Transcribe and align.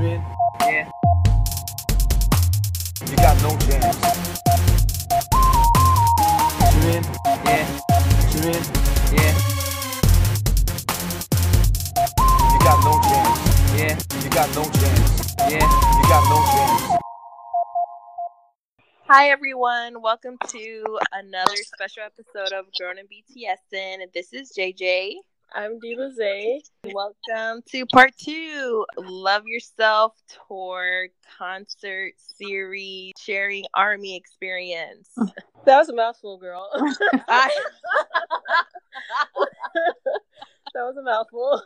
You? 0.00 0.22
Yeah. 0.60 0.88
You 3.10 3.16
got 3.16 3.34
no 3.42 3.50
jams. 3.58 3.98
You 6.72 6.80
mean? 6.86 7.02
Yeah. 7.44 7.66
You 8.30 8.40
mean? 8.46 8.62
Yeah. 9.10 9.34
You 12.52 12.58
got 12.60 12.78
no 12.84 12.94
jams. 13.02 13.38
Yeah. 13.74 13.98
You 14.22 14.30
got 14.30 14.48
no 14.54 14.62
jams. 14.62 15.34
Yeah. 15.50 15.66
You 15.66 16.04
got 16.06 16.22
no 16.30 16.38
jams. 16.46 16.98
Hi 19.08 19.30
everyone, 19.30 20.00
welcome 20.00 20.38
to 20.48 20.98
another 21.12 21.56
special 21.56 22.04
episode 22.04 22.52
of 22.52 22.66
Grown 22.78 22.98
and 22.98 23.08
BTSing. 23.08 24.12
This 24.14 24.32
is 24.32 24.52
JJ. 24.56 25.14
I'm 25.54 25.78
Diva 25.78 26.12
Zay. 26.12 26.60
Welcome 26.84 27.62
to 27.72 27.86
part 27.86 28.12
two, 28.18 28.84
Love 28.98 29.44
Yourself 29.46 30.12
Tour 30.46 31.08
Concert 31.38 32.12
Series 32.18 33.12
Sharing 33.18 33.64
Army 33.74 34.16
Experience. 34.16 35.08
That 35.64 35.78
was 35.80 35.88
a 35.90 35.94
mouthful, 35.94 36.38
girl. 36.38 36.66
I- 37.28 37.50
that 40.72 40.76
was 40.76 40.96
a 40.96 41.02
mouthful. 41.02 41.60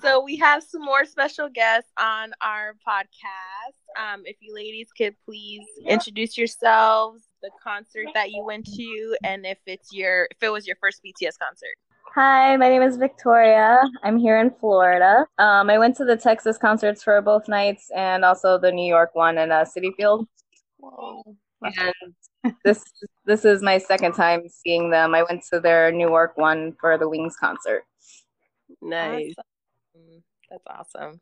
so 0.00 0.24
we 0.24 0.38
have 0.38 0.64
some 0.64 0.82
more 0.82 1.04
special 1.04 1.48
guests 1.48 1.92
on 2.00 2.32
our 2.40 2.74
podcast. 2.88 3.76
Um, 4.14 4.22
if 4.24 4.38
you 4.40 4.52
ladies 4.52 4.88
could 4.96 5.14
please 5.24 5.64
introduce 5.86 6.36
yourselves, 6.36 7.22
the 7.42 7.50
concert 7.62 8.06
that 8.14 8.30
you 8.30 8.44
went 8.44 8.64
to, 8.64 9.16
and 9.24 9.44
if 9.44 9.58
it's 9.66 9.92
your 9.92 10.28
if 10.30 10.42
it 10.42 10.50
was 10.50 10.66
your 10.66 10.76
first 10.80 11.00
BTS 11.04 11.38
concert. 11.38 11.74
Hi, 12.14 12.56
my 12.56 12.68
name 12.68 12.82
is 12.82 12.96
Victoria. 12.96 13.80
I'm 14.02 14.18
here 14.18 14.38
in 14.38 14.50
Florida. 14.50 15.26
Um, 15.38 15.70
I 15.70 15.78
went 15.78 15.96
to 15.96 16.04
the 16.04 16.16
Texas 16.16 16.58
concerts 16.58 17.02
for 17.02 17.20
both 17.20 17.48
nights 17.48 17.90
and 17.96 18.24
also 18.24 18.58
the 18.58 18.70
New 18.70 18.86
York 18.86 19.14
one 19.14 19.38
in 19.38 19.50
uh, 19.50 19.64
Citi 19.64 19.94
Field. 19.96 20.26
Whoa. 20.78 21.22
And 21.62 22.54
this 22.64 22.82
this 23.24 23.44
is 23.44 23.62
my 23.62 23.78
second 23.78 24.12
time 24.12 24.42
seeing 24.48 24.90
them. 24.90 25.14
I 25.14 25.22
went 25.22 25.42
to 25.52 25.60
their 25.60 25.90
New 25.90 26.08
York 26.08 26.36
one 26.36 26.74
for 26.80 26.98
the 26.98 27.08
Wings 27.08 27.36
concert. 27.38 27.84
Nice. 28.80 29.34
Awesome. 29.38 30.22
That's 30.50 30.64
awesome. 30.66 31.20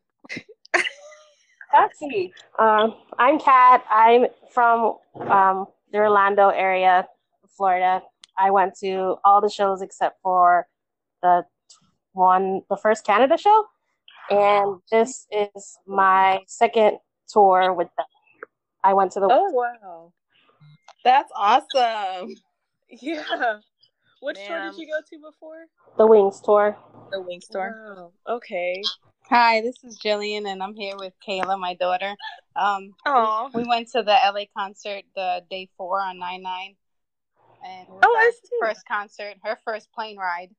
Taxi. 1.70 2.32
Um, 2.58 2.96
I'm 3.18 3.38
Kat. 3.38 3.84
I'm 3.90 4.26
from 4.52 4.96
um, 5.20 5.66
the 5.92 5.98
Orlando 5.98 6.48
area, 6.48 7.06
Florida. 7.56 8.02
I 8.38 8.50
went 8.50 8.74
to 8.80 9.16
all 9.24 9.40
the 9.40 9.50
shows 9.50 9.82
except 9.82 10.18
for 10.22 10.66
the 11.22 11.44
one, 12.12 12.62
the 12.70 12.76
first 12.76 13.04
Canada 13.04 13.36
show, 13.36 13.66
and 14.30 14.80
this 14.90 15.26
is 15.30 15.78
my 15.86 16.40
second 16.46 16.98
tour 17.28 17.72
with 17.74 17.88
them. 17.96 18.06
I 18.82 18.94
went 18.94 19.12
to 19.12 19.20
the 19.20 19.28
Oh 19.30 19.50
wow. 19.50 20.12
That's 21.04 21.30
awesome. 21.34 22.34
Yeah. 22.92 23.58
Which 24.20 24.36
tour 24.48 24.60
did 24.62 24.76
you 24.76 24.88
go 24.88 24.98
to 24.98 25.30
before? 25.30 25.66
the 25.96 26.06
Wings 26.06 26.40
tour. 26.40 26.76
The 27.12 27.22
Wings 27.22 27.46
tour. 27.48 27.72
Wow. 27.96 28.12
Okay. 28.28 28.82
Hi, 29.30 29.60
this 29.60 29.76
is 29.84 29.96
Jillian, 29.96 30.44
and 30.50 30.60
I'm 30.60 30.74
here 30.74 30.96
with 30.98 31.12
Kayla, 31.24 31.56
my 31.56 31.74
daughter. 31.74 32.16
Um, 32.56 32.94
Oh, 33.06 33.48
we 33.54 33.62
went 33.62 33.88
to 33.92 34.02
the 34.02 34.10
LA 34.10 34.46
concert 34.58 35.04
the 35.14 35.44
day 35.48 35.68
four 35.76 36.00
on 36.00 36.18
nine 36.18 36.42
nine, 36.42 36.74
and 37.64 37.86
Oh, 37.88 38.12
our 38.16 38.22
I 38.22 38.32
see. 38.42 38.48
first 38.58 38.84
concert, 38.88 39.36
her 39.44 39.56
first 39.64 39.92
plane 39.92 40.16
ride. 40.18 40.50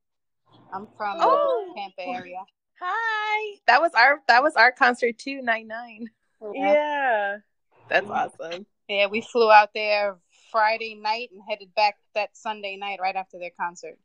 I'm 0.72 0.88
from 0.96 1.18
Oh. 1.20 1.74
the 1.76 1.82
Tampa 1.82 2.02
area. 2.18 2.38
hi. 2.80 3.58
That 3.68 3.82
was 3.82 3.92
our 3.94 4.22
that 4.30 4.42
was 4.42 4.56
our 4.56 4.72
concert 4.72 5.18
too. 5.18 5.42
Nine 5.42 5.68
nine. 5.68 6.10
Yeah. 6.54 7.40
That's 7.90 8.10
awesome. 8.10 8.66
yeah, 8.88 9.08
we 9.08 9.20
flew 9.20 9.52
out 9.52 9.72
there 9.76 10.18
Friday 10.50 10.96
night 10.96 11.30
and 11.34 11.42
headed 11.50 11.76
back 11.76 11.98
that 12.16 12.38
Sunday 12.38 12.78
night 12.78 13.00
right 13.02 13.18
after 13.18 13.38
their 13.38 13.52
concert. 13.60 14.00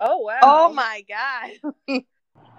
Oh 0.00 0.20
wow. 0.20 0.38
Oh 0.42 0.72
my 0.72 1.04
god, 1.06 1.50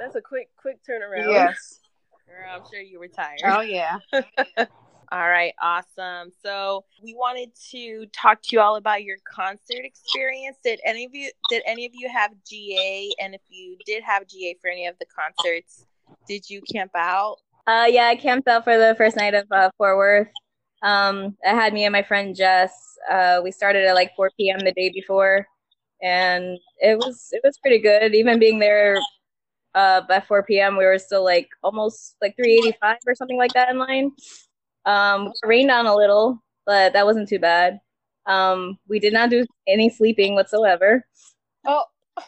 That's 0.01 0.15
a 0.15 0.21
quick, 0.21 0.49
quick 0.57 0.79
turnaround. 0.87 1.29
Yes. 1.29 1.79
girl, 2.27 2.55
I'm 2.55 2.63
sure 2.71 2.81
you 2.81 2.99
were 2.99 3.07
tired. 3.07 3.41
Oh 3.45 3.61
yeah. 3.61 3.99
All 5.13 5.27
right, 5.27 5.53
awesome. 5.61 6.31
So 6.41 6.85
we 7.03 7.13
wanted 7.13 7.51
to 7.71 8.07
talk 8.13 8.41
to 8.43 8.55
you 8.55 8.61
all 8.61 8.77
about 8.77 9.03
your 9.03 9.17
concert 9.25 9.83
experience. 9.83 10.57
Did 10.63 10.79
any 10.85 11.03
of 11.03 11.13
you 11.13 11.29
did 11.49 11.63
any 11.65 11.85
of 11.85 11.91
you 11.93 12.09
have 12.09 12.31
GA? 12.47 13.11
And 13.19 13.35
if 13.35 13.41
you 13.49 13.75
did 13.85 14.03
have 14.03 14.25
GA 14.25 14.55
for 14.61 14.69
any 14.69 14.87
of 14.87 14.95
the 14.99 15.05
concerts, 15.05 15.85
did 16.27 16.49
you 16.49 16.61
camp 16.61 16.91
out? 16.95 17.35
Uh, 17.67 17.87
yeah, 17.89 18.05
I 18.05 18.15
camped 18.15 18.47
out 18.47 18.63
for 18.63 18.77
the 18.77 18.95
first 18.97 19.17
night 19.17 19.33
of 19.33 19.45
uh, 19.51 19.69
Fort 19.77 19.97
Worth. 19.97 20.29
Um, 20.81 21.35
I 21.45 21.49
had 21.49 21.73
me 21.73 21.83
and 21.83 21.91
my 21.91 22.03
friend 22.03 22.33
Jess. 22.33 22.73
Uh, 23.09 23.41
we 23.43 23.51
started 23.51 23.85
at 23.85 23.95
like 23.95 24.15
4 24.15 24.31
p.m. 24.39 24.59
the 24.59 24.71
day 24.71 24.91
before, 24.93 25.45
and 26.01 26.57
it 26.79 26.97
was 26.97 27.27
it 27.33 27.41
was 27.43 27.57
pretty 27.57 27.79
good. 27.79 28.15
Even 28.15 28.39
being 28.39 28.59
there 28.59 28.97
uh, 29.75 30.01
by 30.01 30.19
4 30.19 30.43
p.m., 30.43 30.77
we 30.77 30.85
were 30.85 30.99
still 30.99 31.23
like 31.23 31.49
almost 31.63 32.15
like 32.21 32.35
385 32.35 32.97
or 33.07 33.15
something 33.15 33.37
like 33.37 33.53
that 33.53 33.69
in 33.69 33.77
line. 33.77 34.11
Um, 34.85 35.27
it 35.27 35.47
rained 35.47 35.71
on 35.71 35.85
a 35.85 35.95
little, 35.95 36.41
but 36.65 36.93
that 36.93 37.05
wasn't 37.05 37.29
too 37.29 37.39
bad. 37.39 37.79
Um, 38.25 38.77
we 38.87 38.99
did 38.99 39.13
not 39.13 39.29
do 39.29 39.45
any 39.67 39.89
sleeping 39.89 40.35
whatsoever. 40.35 41.05
Oh. 41.65 41.85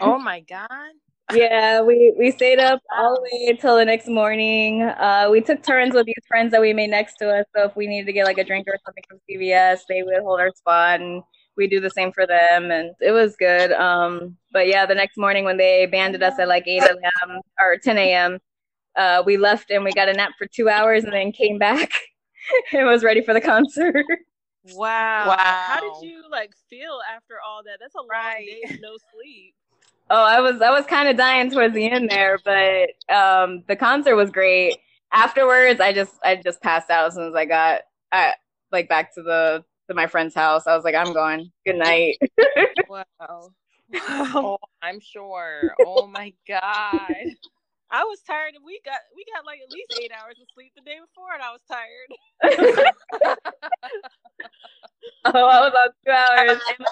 Oh 0.00 0.18
my 0.18 0.40
god. 0.40 0.92
Yeah, 1.32 1.80
we 1.82 2.14
we 2.18 2.30
stayed 2.30 2.58
up 2.58 2.80
all 2.94 3.14
the 3.14 3.22
way 3.22 3.46
until 3.48 3.76
the 3.76 3.84
next 3.84 4.08
morning. 4.08 4.82
Uh, 4.82 5.28
we 5.30 5.40
took 5.40 5.62
turns 5.62 5.94
with 5.94 6.06
these 6.06 6.24
friends 6.26 6.52
that 6.52 6.60
we 6.60 6.72
made 6.72 6.90
next 6.90 7.16
to 7.16 7.30
us. 7.30 7.46
So 7.56 7.64
if 7.64 7.76
we 7.76 7.86
needed 7.86 8.06
to 8.06 8.12
get 8.12 8.24
like 8.26 8.38
a 8.38 8.44
drink 8.44 8.66
or 8.66 8.76
something 8.84 9.04
from 9.08 9.20
CVS, 9.30 9.80
they 9.88 10.02
would 10.02 10.20
hold 10.22 10.40
our 10.40 10.50
spot, 10.54 11.00
and 11.00 11.22
we 11.56 11.68
do 11.68 11.80
the 11.80 11.90
same 11.90 12.12
for 12.12 12.26
them, 12.26 12.70
and 12.70 12.94
it 13.00 13.12
was 13.12 13.36
good. 13.36 13.72
Um, 13.72 14.36
but 14.52 14.66
yeah, 14.66 14.86
the 14.86 14.94
next 14.94 15.16
morning 15.16 15.44
when 15.44 15.56
they 15.56 15.86
banded 15.86 16.22
us 16.22 16.38
at 16.38 16.48
like 16.48 16.66
8 16.66 16.82
a.m. 16.82 17.40
or 17.60 17.76
10 17.76 17.98
a.m., 17.98 18.38
uh, 18.96 19.22
we 19.24 19.36
left 19.36 19.70
and 19.70 19.84
we 19.84 19.92
got 19.92 20.08
a 20.08 20.12
nap 20.12 20.32
for 20.38 20.46
two 20.46 20.68
hours, 20.68 21.04
and 21.04 21.12
then 21.12 21.32
came 21.32 21.58
back 21.58 21.90
and 22.72 22.86
was 22.86 23.02
ready 23.04 23.22
for 23.22 23.34
the 23.34 23.40
concert. 23.40 24.04
Wow. 24.74 25.28
Wow. 25.28 25.36
How 25.38 25.80
did 25.80 26.08
you 26.08 26.22
like 26.30 26.52
feel 26.70 27.00
after 27.14 27.34
all 27.46 27.62
that? 27.64 27.78
That's 27.80 27.94
a 27.94 27.98
long 27.98 28.08
Right. 28.08 28.46
day 28.46 28.78
no 28.80 28.96
sleep. 29.14 29.54
Oh, 30.10 30.22
I 30.24 30.40
was 30.40 30.60
I 30.60 30.70
was 30.70 30.86
kind 30.86 31.08
of 31.08 31.16
dying 31.16 31.50
towards 31.50 31.74
the 31.74 31.90
end 31.90 32.10
there, 32.10 32.38
but 32.44 32.90
um, 33.14 33.62
the 33.68 33.76
concert 33.76 34.16
was 34.16 34.30
great. 34.30 34.78
Afterwards, 35.12 35.80
I 35.80 35.92
just 35.92 36.14
I 36.22 36.36
just 36.36 36.62
passed 36.62 36.90
out 36.90 37.06
as 37.06 37.14
soon 37.14 37.28
as 37.28 37.34
I 37.34 37.44
got 37.46 37.82
uh, 38.12 38.32
like 38.70 38.88
back 38.88 39.14
to 39.14 39.22
the 39.22 39.64
to 39.88 39.94
my 39.94 40.06
friend's 40.06 40.34
house. 40.34 40.66
I 40.66 40.74
was 40.74 40.84
like, 40.84 40.94
I'm 40.94 41.12
going. 41.12 41.50
Good 41.66 41.76
night. 41.76 42.18
Wow. 42.88 43.50
Um, 44.08 44.36
oh, 44.36 44.58
I'm 44.82 45.00
sure. 45.00 45.74
Oh 45.80 46.06
my 46.06 46.32
god. 46.46 47.26
I 47.90 48.04
was 48.04 48.20
tired 48.26 48.54
and 48.54 48.64
we 48.64 48.80
got 48.84 48.98
we 49.14 49.24
got 49.34 49.46
like 49.46 49.60
at 49.64 49.70
least 49.70 49.92
eight 50.02 50.10
hours 50.12 50.36
of 50.40 50.46
sleep 50.54 50.72
the 50.74 50.82
day 50.82 50.96
before 51.00 51.32
and 51.32 51.42
I 51.42 51.52
was 51.52 51.60
tired. 51.70 52.08
oh, 55.24 55.46
I 55.46 55.60
was 55.60 55.72
on 55.72 55.90
two 56.04 56.12
hours, 56.12 56.60
and 56.68 56.78
my, 56.78 56.86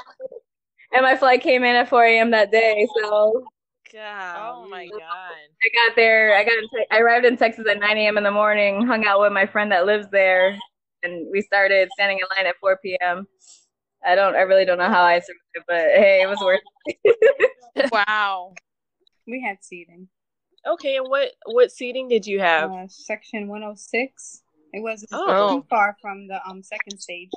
and 0.93 1.03
my 1.03 1.17
flight 1.17 1.43
came 1.43 1.65
in 1.65 1.77
at 1.77 1.89
4 1.89 2.05
a.m. 2.05 2.31
that 2.31 2.51
day. 2.51 2.87
So 3.01 3.45
God. 3.93 4.37
Oh 4.39 4.69
my 4.69 4.87
god. 4.87 5.01
I 5.01 5.89
got 5.89 5.97
there. 5.97 6.35
I 6.35 6.45
got 6.45 6.59
in 6.59 6.69
Te- 6.69 6.87
I 6.91 7.01
arrived 7.01 7.27
in 7.27 7.37
Texas 7.37 7.67
at 7.69 7.79
9 7.79 7.97
a.m. 7.97 8.17
in 8.17 8.25
the 8.25 8.31
morning. 8.31 8.87
Hung 8.87 9.05
out 9.05 9.21
with 9.21 9.33
my 9.33 9.47
friend 9.47 9.71
that 9.73 9.87
lives 9.87 10.07
there, 10.11 10.57
and 11.03 11.27
we 11.31 11.41
started 11.43 11.89
standing 11.95 12.19
in 12.19 12.25
line 12.37 12.47
at 12.47 12.57
4 12.61 12.79
p.m. 12.83 13.27
I 14.05 14.15
don't. 14.15 14.35
I 14.35 14.41
really 14.41 14.65
don't 14.65 14.79
know 14.79 14.89
how 14.89 15.03
I 15.03 15.21
survived, 15.21 15.67
but 15.69 15.77
hey, 15.77 16.21
it 16.23 16.29
was 16.29 16.41
worth. 16.41 16.61
it. 16.87 17.51
Wow. 17.93 18.55
We 19.27 19.41
had 19.43 19.59
seating. 19.63 20.09
Okay, 20.67 20.97
and 20.97 21.09
what 21.09 21.31
what 21.47 21.71
seating 21.73 22.09
did 22.09 22.27
you 22.27 22.41
have? 22.41 22.71
Uh, 22.71 22.87
section 22.89 23.49
106. 23.49 24.43
It 24.73 24.81
wasn't 24.81 25.11
Oh. 25.15 25.51
too 25.51 25.67
far 25.69 25.97
from 26.01 26.29
the 26.29 26.41
um 26.49 26.63
second 26.63 26.99
stage. 26.99 27.31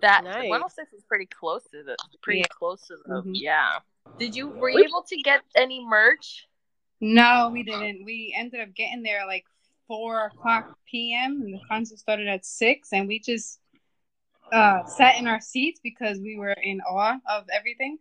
That 0.00 0.22
Nice. 0.24 0.48
106 0.48 0.92
is 0.92 1.04
pretty 1.04 1.26
close 1.26 1.62
to 1.72 1.82
the 1.84 1.96
pretty 2.22 2.40
Yeah. 2.40 2.46
close 2.50 2.86
to 2.88 2.96
the 3.04 3.14
Mhm. 3.22 3.30
yeah. 3.34 3.78
Did 4.18 4.34
you 4.34 4.48
were 4.48 4.70
you 4.70 4.84
able 4.84 5.02
to 5.08 5.16
get 5.22 5.42
any 5.54 5.84
merch? 5.84 6.46
No, 7.00 7.50
we 7.52 7.62
didn't. 7.62 8.04
We 8.04 8.34
ended 8.36 8.60
up 8.60 8.74
getting 8.74 9.02
there 9.02 9.26
like 9.26 9.44
four 9.88 10.26
o'clock 10.26 10.76
p.m. 10.88 11.42
and 11.42 11.54
the 11.54 11.60
concert 11.68 11.98
started 11.98 12.28
at 12.28 12.44
six, 12.44 12.92
and 12.92 13.08
we 13.08 13.18
just 13.18 13.58
uh 14.52 14.84
sat 14.84 15.18
in 15.18 15.26
our 15.26 15.40
seats 15.40 15.80
because 15.82 16.20
we 16.20 16.36
were 16.38 16.54
in 16.62 16.80
awe 16.82 17.18
of 17.28 17.44
everything. 17.52 17.98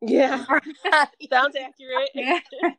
Yeah. 0.00 0.44
Sounds 1.30 1.56
accurate. 1.56 2.10
Yeah. 2.14 2.38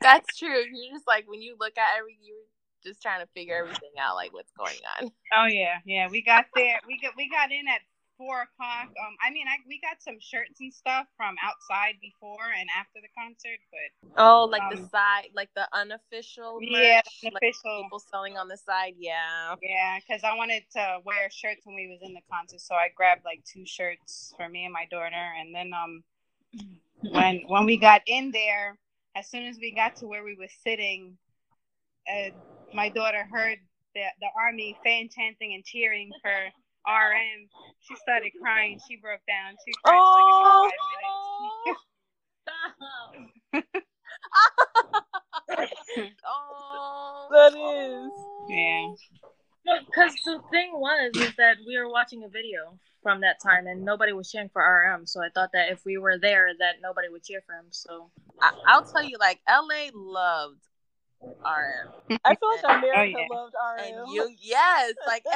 That's 0.00 0.36
true. 0.36 0.64
You're 0.72 0.94
just 0.94 1.06
like 1.06 1.28
when 1.28 1.42
you 1.42 1.56
look 1.58 1.76
at 1.76 1.98
every 1.98 2.16
you're 2.22 2.36
just 2.84 3.02
trying 3.02 3.20
to 3.20 3.28
figure 3.34 3.56
everything 3.56 3.90
out 4.00 4.14
like 4.14 4.32
what's 4.32 4.52
going 4.52 4.78
on. 5.00 5.10
Oh 5.36 5.46
yeah, 5.46 5.78
yeah. 5.84 6.08
We 6.08 6.22
got 6.22 6.46
there. 6.54 6.80
We 6.86 6.98
got 7.00 7.12
we 7.16 7.28
got 7.28 7.50
in 7.50 7.66
at 7.68 7.80
four 8.18 8.42
o'clock. 8.42 8.90
Um, 8.98 9.14
I 9.24 9.30
mean, 9.30 9.46
I 9.48 9.56
we 9.66 9.80
got 9.80 10.02
some 10.02 10.18
shirts 10.20 10.60
and 10.60 10.74
stuff 10.74 11.06
from 11.16 11.36
outside 11.42 11.94
before 12.02 12.52
and 12.58 12.68
after 12.76 13.00
the 13.00 13.08
concert, 13.16 13.60
but 13.70 13.88
Oh, 14.18 14.44
like 14.44 14.62
the 14.70 14.78
Um, 14.82 14.88
side, 14.90 15.30
like 15.34 15.50
the 15.54 15.68
unofficial. 15.72 16.58
yeah, 16.60 16.96
merch, 16.96 17.20
the 17.22 17.30
like 17.32 17.42
official. 17.42 17.84
people 17.84 18.00
selling 18.00 18.36
on 18.36 18.48
the 18.48 18.56
side. 18.56 18.94
Yeah. 18.98 19.54
Yeah, 19.62 19.98
because 20.00 20.24
I 20.24 20.34
wanted 20.36 20.64
to 20.72 20.98
wear 21.04 21.30
shirts 21.30 21.64
when 21.64 21.76
we 21.76 21.88
was 21.88 22.00
in 22.02 22.14
the 22.14 22.22
concert, 22.30 22.60
so 22.60 22.74
I 22.74 22.88
grabbed 22.94 23.24
like 23.24 23.44
two 23.44 23.64
shirts 23.64 24.34
for 24.36 24.48
me 24.48 24.64
and 24.64 24.72
my 24.72 24.86
daughter, 24.90 25.14
and 25.40 25.54
then 25.54 25.72
um, 25.72 26.02
when 27.12 27.42
when 27.46 27.64
we 27.64 27.76
got 27.76 28.02
in 28.06 28.32
there, 28.32 28.78
as 29.14 29.28
soon 29.30 29.46
as 29.46 29.58
we 29.58 29.72
got 29.74 29.96
to 29.96 30.06
where 30.06 30.24
we 30.24 30.36
were 30.36 30.50
sitting, 30.64 31.16
uh, 32.08 32.30
my 32.74 32.88
daughter 32.88 33.24
heard 33.30 33.58
the 33.94 34.02
the 34.20 34.28
army 34.38 34.76
fan 34.84 35.08
chanting 35.08 35.54
and 35.54 35.64
cheering 35.64 36.10
for 36.22 36.32
RM. 36.88 37.48
She 37.80 37.94
started 37.96 38.32
crying. 38.40 38.78
She 38.88 38.96
broke 38.96 39.20
down. 39.28 39.54
She 39.64 39.72
cried 39.84 39.98
Oh. 40.00 40.70
for 40.70 41.72
like 41.72 41.76
five 42.48 43.12
minutes. 43.52 43.86
oh. 46.26 47.28
That 47.30 47.52
is. 47.54 48.12
Yeah. 48.48 48.94
Because 49.86 50.14
the 50.24 50.40
thing 50.50 50.70
was 50.74 51.12
is 51.16 51.34
that 51.36 51.58
we 51.66 51.78
were 51.78 51.90
watching 51.90 52.24
a 52.24 52.28
video 52.28 52.78
from 53.02 53.20
that 53.20 53.40
time 53.42 53.66
and 53.66 53.84
nobody 53.84 54.12
was 54.12 54.30
cheering 54.30 54.48
for 54.48 54.62
RM, 54.62 55.06
so 55.06 55.20
I 55.22 55.28
thought 55.34 55.50
that 55.52 55.70
if 55.70 55.84
we 55.84 55.98
were 55.98 56.18
there, 56.18 56.48
that 56.58 56.76
nobody 56.82 57.08
would 57.10 57.22
cheer 57.22 57.42
for 57.46 57.52
him. 57.54 57.66
So 57.70 58.10
I, 58.40 58.52
I'll 58.66 58.84
tell 58.84 59.04
you, 59.04 59.16
like 59.20 59.40
LA 59.48 59.90
loved 59.94 60.60
RM, 61.22 62.18
I 62.24 62.34
feel 62.34 62.48
like 62.50 62.60
oh, 62.64 62.78
America 62.78 62.96
Oh, 62.96 63.02
yeah. 63.02 63.26
loved 63.30 63.54
and 63.78 63.96
RM. 64.08 64.14
you, 64.14 64.30
yes, 64.40 64.92
like 65.06 65.24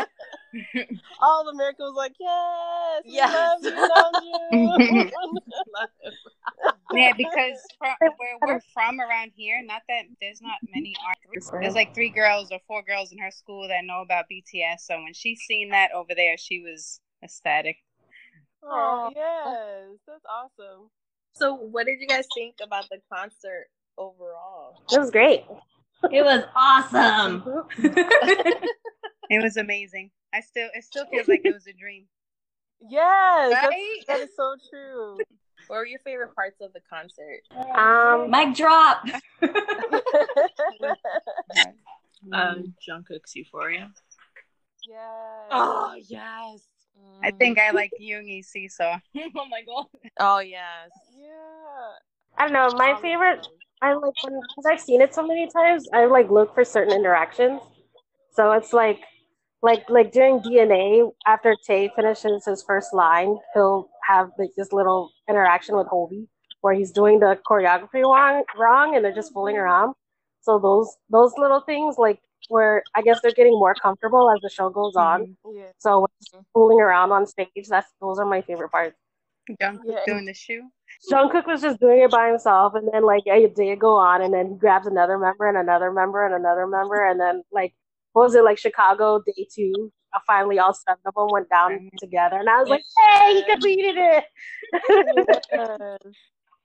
All 1.21 1.49
of 1.49 1.55
America 1.55 1.83
was 1.83 1.95
like, 1.97 2.15
yes, 2.19 3.03
we 3.05 3.15
Yes. 3.15 3.33
love 3.33 3.63
you, 3.63 3.81
love 4.69 4.81
him. 4.81 5.39
Yeah, 6.95 7.13
because 7.17 7.59
from 7.79 7.95
where 8.19 8.39
we're 8.43 8.61
from 8.75 9.01
around 9.01 9.33
here, 9.35 9.63
not 9.65 9.83
that 9.89 10.03
there's 10.21 10.41
not 10.43 10.59
many 10.73 10.95
artists. 11.07 11.51
There's 11.51 11.75
like 11.75 11.95
three 11.95 12.11
girls 12.11 12.51
or 12.53 12.59
four 12.67 12.83
girls 12.83 13.13
in 13.13 13.19
her 13.19 13.31
school 13.31 13.67
that 13.69 13.85
know 13.85 14.03
about 14.03 14.27
BTS. 14.31 14.81
So 14.81 14.97
when 15.03 15.15
she 15.15 15.35
seen 15.37 15.71
that 15.71 15.93
over 15.93 16.15
there, 16.15 16.37
she 16.37 16.61
was 16.61 17.01
ecstatic. 17.23 17.77
oh, 18.63 19.11
yes, 19.15 19.99
that's 20.07 20.25
awesome. 20.29 20.91
So, 21.35 21.55
what 21.55 21.87
did 21.87 21.99
you 22.01 22.07
guys 22.07 22.27
think 22.35 22.57
about 22.63 22.85
the 22.91 22.99
concert 23.11 23.69
overall? 23.97 24.83
It 24.93 24.99
was 24.99 25.11
great. 25.11 25.45
It 26.11 26.25
was 26.25 26.45
awesome. 26.57 27.45
It 29.31 29.43
was 29.43 29.57
amazing. 29.57 30.11
I 30.35 30.41
still, 30.41 30.69
it 30.75 30.85
still 30.85 31.07
feels 31.07 31.29
like 31.29 31.41
it 31.45 31.55
was 31.55 31.67
a 31.67 31.73
dream. 31.73 32.07
Yes, 32.87 33.51
that's, 33.51 33.67
Right? 33.69 33.99
that 34.09 34.21
is 34.21 34.31
so 34.37 34.57
true. 34.69 35.19
What 35.69 35.77
were 35.77 35.87
your 35.87 36.01
favorite 36.01 36.35
parts 36.35 36.61
of 36.61 36.73
the 36.73 36.81
concert? 36.91 37.41
Um, 37.79 38.31
Mic 38.31 38.55
drop. 38.55 39.05
um, 42.33 42.75
Jungkook's 42.87 43.35
Euphoria. 43.37 43.91
yes. 44.87 45.01
Oh 45.51 45.95
yes. 46.09 46.61
I 47.23 47.31
think 47.31 47.59
I 47.59 47.71
like 47.71 47.93
Yoongi 48.01 48.45
Seesaw. 48.45 48.99
oh 49.17 49.47
my 49.49 49.63
god. 49.67 49.87
Oh 50.19 50.41
yes. 50.41 50.91
Yeah. 51.17 51.27
I 52.37 52.45
don't 52.49 52.53
know. 52.53 52.77
My 52.77 52.99
favorite, 53.01 53.47
I 53.83 53.95
like 53.95 54.15
when 54.23 54.41
because 54.41 54.67
I've 54.71 54.81
seen 54.81 55.01
it 55.03 55.13
so 55.13 55.27
many 55.27 55.49
times. 55.49 55.89
I 55.93 56.07
like 56.07 56.31
look 56.31 56.55
for 56.55 56.65
certain 56.65 56.95
interactions. 56.95 57.61
So 58.33 58.53
it's 58.53 58.73
like, 58.73 59.01
like, 59.61 59.91
like 59.91 60.13
during 60.13 60.41
DNA, 60.41 61.11
after 61.27 61.55
Tae 61.67 61.91
finishes 61.95 62.45
his 62.47 62.63
first 62.63 62.95
line, 62.95 63.37
he'll 63.55 63.91
have 64.09 64.31
like 64.39 64.51
this 64.57 64.73
little 64.73 65.11
interaction 65.29 65.77
with 65.77 65.87
Hobi 65.89 66.27
where 66.63 66.75
he's 66.75 66.93
doing 66.93 67.19
the 67.19 67.39
choreography 67.49 68.03
wrong, 68.03 68.45
wrong, 68.57 68.95
and 68.97 69.05
they're 69.05 69.15
just 69.15 69.33
fooling 69.33 69.57
around. 69.57 69.95
So 70.41 70.59
those 70.59 70.97
those 71.11 71.33
little 71.37 71.61
things, 71.61 71.97
like 71.99 72.21
where 72.49 72.83
I 72.95 73.03
guess 73.03 73.21
they're 73.21 73.33
getting 73.33 73.53
more 73.53 73.75
comfortable 73.75 74.31
as 74.35 74.41
the 74.43 74.49
show 74.49 74.71
goes 74.71 74.97
on. 74.97 75.23
Mm-hmm. 75.23 75.59
Yeah. 75.59 75.71
So 75.79 76.01
when 76.01 76.09
he's 76.19 76.41
fooling 76.53 76.81
around 76.81 77.13
on 77.13 77.27
stage, 77.27 77.49
that's 77.69 77.89
those 78.01 78.19
are 78.19 78.27
my 78.27 78.43
favorite 78.43 78.71
parts. 78.71 78.97
Jungkook 79.61 79.81
Yeah. 79.85 79.99
doing 80.07 80.25
the 80.25 80.35
shoe. 80.35 80.69
Jungkook 81.11 81.47
was 81.47 81.63
just 81.63 81.81
doing 81.81 82.03
it 82.03 82.11
by 82.11 82.29
himself, 82.29 82.75
and 82.75 82.89
then 82.93 83.05
like 83.05 83.25
a 83.27 83.49
day 83.49 83.77
go 83.77 83.97
on, 83.97 84.23
and 84.23 84.33
then 84.33 84.51
he 84.51 84.57
grabs 84.57 84.87
another 84.87 85.19
member 85.19 85.49
and 85.49 85.57
another 85.57 85.93
member 85.93 86.25
and 86.25 86.35
another 86.35 86.67
member, 86.67 87.05
and 87.07 87.21
then 87.21 87.43
like 87.53 87.75
what 88.13 88.25
was 88.25 88.35
it 88.35 88.45
like 88.45 88.59
Chicago 88.59 89.21
day 89.25 89.47
two? 89.55 89.93
Uh, 90.15 90.19
finally, 90.27 90.59
all 90.59 90.75
seven 90.75 91.01
of 91.07 91.15
them 91.15 91.29
went 91.31 91.49
down 91.49 91.91
together, 91.99 92.37
and 92.37 92.49
I 92.49 92.61
was 92.61 92.69
like, 92.69 92.83
"Hey, 93.21 93.35
he 93.35 93.45
completed 93.51 93.97
it!" 93.97 94.25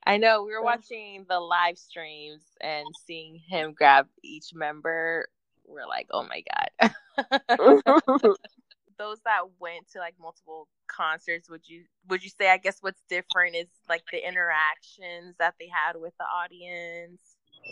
I 0.06 0.16
know 0.16 0.42
we 0.42 0.52
were 0.52 0.62
watching 0.62 1.26
the 1.28 1.38
live 1.38 1.78
streams 1.78 2.44
and 2.62 2.86
seeing 3.06 3.40
him 3.48 3.74
grab 3.74 4.06
each 4.22 4.54
member. 4.54 5.28
We're 5.66 5.86
like, 5.86 6.08
oh 6.12 6.24
my 6.24 6.42
god. 6.80 8.34
Those 8.98 9.18
that 9.24 9.42
went 9.60 9.88
to 9.92 9.98
like 10.00 10.14
multiple 10.20 10.68
concerts, 10.88 11.48
would 11.48 11.68
you 11.68 11.84
would 12.08 12.22
you 12.24 12.30
say? 12.30 12.50
I 12.50 12.56
guess 12.56 12.78
what's 12.80 13.02
different 13.08 13.54
is 13.54 13.68
like 13.88 14.02
the 14.10 14.26
interactions 14.26 15.36
that 15.38 15.54
they 15.60 15.68
had 15.72 15.96
with 16.00 16.14
the 16.18 16.24
audience. 16.24 17.20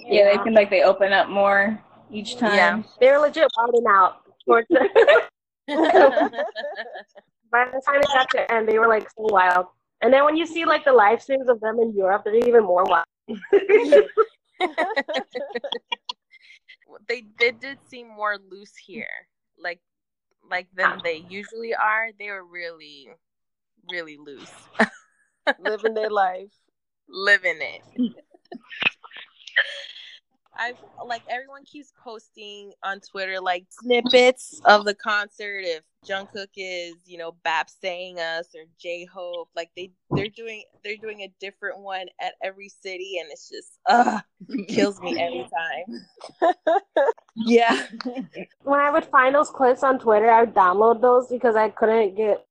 Yeah, 0.05 0.31
they 0.31 0.39
can 0.43 0.55
like 0.55 0.71
they 0.71 0.83
open 0.83 1.13
up 1.13 1.29
more 1.29 1.83
each 2.11 2.37
time. 2.37 2.55
Yeah. 2.55 2.83
They're 3.01 3.19
legit 3.19 3.49
wilding 3.57 3.87
out. 3.89 4.23
towards 4.45 4.69
the- 4.69 5.23
By 7.51 7.65
the 7.73 7.81
time 7.85 8.01
it 8.01 8.07
got 8.07 8.31
to 8.31 8.53
end, 8.53 8.69
they 8.69 8.79
were 8.79 8.89
like 8.89 9.09
so 9.11 9.27
wild. 9.33 9.67
And 10.03 10.13
then 10.13 10.25
when 10.25 10.37
you 10.37 10.47
see 10.47 10.65
like 10.65 10.85
the 10.85 10.93
live 10.93 11.23
streams 11.23 11.49
of 11.49 11.61
them 11.61 11.81
in 11.81 11.95
Europe, 11.95 12.23
they're 12.25 12.35
even 12.37 12.65
more 12.65 12.85
wild. 12.85 13.07
they 17.09 17.25
they 17.39 17.51
did 17.53 17.79
seem 17.89 18.09
more 18.09 18.37
loose 18.51 18.77
here, 18.77 19.09
like 19.59 19.81
like 20.51 20.69
than 20.77 20.87
ah. 20.87 21.01
they 21.03 21.25
usually 21.29 21.75
are. 21.75 22.11
They 22.19 22.31
were 22.31 22.45
really, 22.45 23.09
really 23.91 24.17
loose, 24.19 24.53
Living 25.59 25.95
their 25.95 26.11
life. 26.25 26.51
living 27.09 27.61
it. 27.61 27.83
I've 30.59 30.77
like 31.05 31.23
everyone 31.29 31.65
keeps 31.65 31.93
posting 32.03 32.73
on 32.83 33.01
Twitter 33.01 33.41
like 33.41 33.67
snippets 33.71 34.61
of 34.65 34.85
the 34.85 34.95
concert. 34.95 35.63
If 35.65 35.83
Jungkook 36.07 36.49
is, 36.57 36.95
you 37.05 37.19
know, 37.19 37.33
Bap 37.45 37.69
saying 37.69 38.19
us 38.19 38.49
or 38.55 38.63
J 38.79 39.05
Hope, 39.05 39.49
like 39.55 39.71
they 39.77 39.93
they're 40.11 40.29
doing 40.29 40.65
they're 40.85 40.97
doing 40.97 41.23
a 41.23 41.33
different 41.41 41.81
one 41.81 42.07
at 42.21 42.35
every 42.43 42.69
city, 42.69 43.19
and 43.21 43.31
it's 43.31 43.49
just 43.49 43.79
uh 43.89 44.21
kills 44.69 45.01
me 45.01 45.21
every 45.21 45.49
time. 46.53 46.55
yeah. 47.37 47.87
when 48.63 48.81
I 48.81 48.91
would 48.91 49.05
find 49.05 49.35
those 49.35 49.51
clips 49.51 49.83
on 49.83 49.99
Twitter, 49.99 50.31
I 50.31 50.41
would 50.41 50.55
download 50.55 51.01
those 51.01 51.29
because 51.29 51.57
I 51.57 51.69
couldn't 51.71 52.17
get 52.17 52.47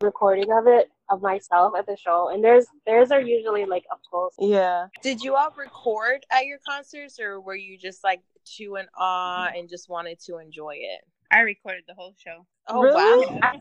recording 0.00 0.52
of 0.52 0.66
it 0.66 0.90
of 1.10 1.22
myself 1.22 1.72
at 1.78 1.86
the 1.86 1.96
show. 1.96 2.30
And 2.32 2.42
there's 2.42 2.66
theirs 2.86 3.10
are 3.10 3.20
usually 3.20 3.64
like 3.64 3.84
up 3.90 4.00
close. 4.10 4.32
Yeah. 4.38 4.88
Did 5.02 5.22
you 5.22 5.34
all 5.36 5.52
record 5.56 6.24
at 6.30 6.46
your 6.46 6.58
concerts, 6.66 7.18
or 7.20 7.40
were 7.40 7.56
you 7.56 7.78
just 7.78 8.04
like 8.04 8.20
too 8.44 8.76
in 8.76 8.86
awe 8.96 9.48
and 9.56 9.68
just 9.68 9.88
wanted 9.88 10.20
to 10.26 10.38
enjoy 10.38 10.74
it? 10.76 11.00
I 11.30 11.40
recorded 11.40 11.84
the 11.86 11.94
whole 11.94 12.14
show. 12.16 12.46
Oh 12.68 12.82
Really? 12.82 13.26
wow! 13.40 13.52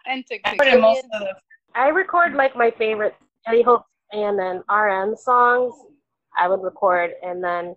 and 0.06 0.26
took 0.26 0.40
I 0.46 0.58
pictures. 0.58 0.82
most 0.82 1.04
of 1.14 1.20
the 1.20 1.36
I 1.76 1.90
record 1.90 2.34
like 2.34 2.56
my 2.56 2.72
favorite 2.78 3.16
Jelly 3.46 3.62
Hope 3.62 3.86
and 4.12 4.38
then 4.40 4.64
RM 4.70 5.16
songs. 5.16 5.74
I 6.38 6.48
would 6.48 6.62
record 6.64 7.12
and 7.24 7.44
then 7.44 7.76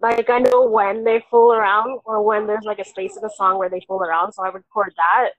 like 0.00 0.28
I 0.28 0.38
know 0.40 0.66
when 0.68 1.02
they 1.04 1.24
fool 1.30 1.52
around 1.52 2.00
or 2.04 2.22
when 2.22 2.46
there's 2.46 2.64
like 2.64 2.78
a 2.78 2.84
space 2.84 3.16
in 3.16 3.22
the 3.22 3.32
song 3.36 3.58
where 3.58 3.68
they 3.70 3.80
fool 3.88 4.00
around, 4.02 4.32
so 4.32 4.44
I 4.44 4.50
would 4.50 4.62
record 4.68 4.92
that 4.96 5.30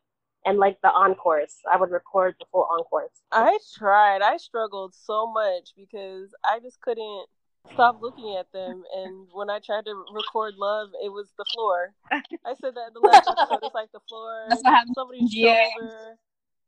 and 0.48 0.58
like 0.58 0.80
the 0.82 0.90
encores. 0.90 1.56
I 1.72 1.78
would 1.78 1.92
record 1.92 2.36
the 2.40 2.46
full 2.52 2.68
encores. 2.72 3.12
I 3.32 3.58
tried. 3.78 4.22
I 4.22 4.38
struggled 4.38 4.96
so 4.96 5.28
much 5.32 5.74
because 5.76 6.34
I 6.46 6.60
just 6.60 6.80
couldn't 6.82 7.26
stop 7.74 8.02
looking 8.02 8.36
at 8.40 8.52
them. 8.54 8.84
And 8.96 9.28
when 9.34 9.50
I 9.50 9.60
tried 9.60 9.86
to 9.86 9.94
record 10.14 10.54
love, 10.58 10.90
it 11.04 11.10
was 11.12 11.34
the 11.38 11.46
floor. 11.54 11.94
I 12.12 12.54
said 12.62 12.74
that 12.76 12.88
in 12.88 12.94
the 12.94 13.02
last 13.02 13.28
episode. 13.30 13.60
It's 13.64 13.76
like 13.76 13.92
the 13.92 14.00
floor, 14.08 14.46
That's 14.50 14.64
what 14.64 14.74
happened 14.74 14.96
somebody's 14.96 15.36
Yeah. 15.36 15.66
shoulder. 15.78 16.16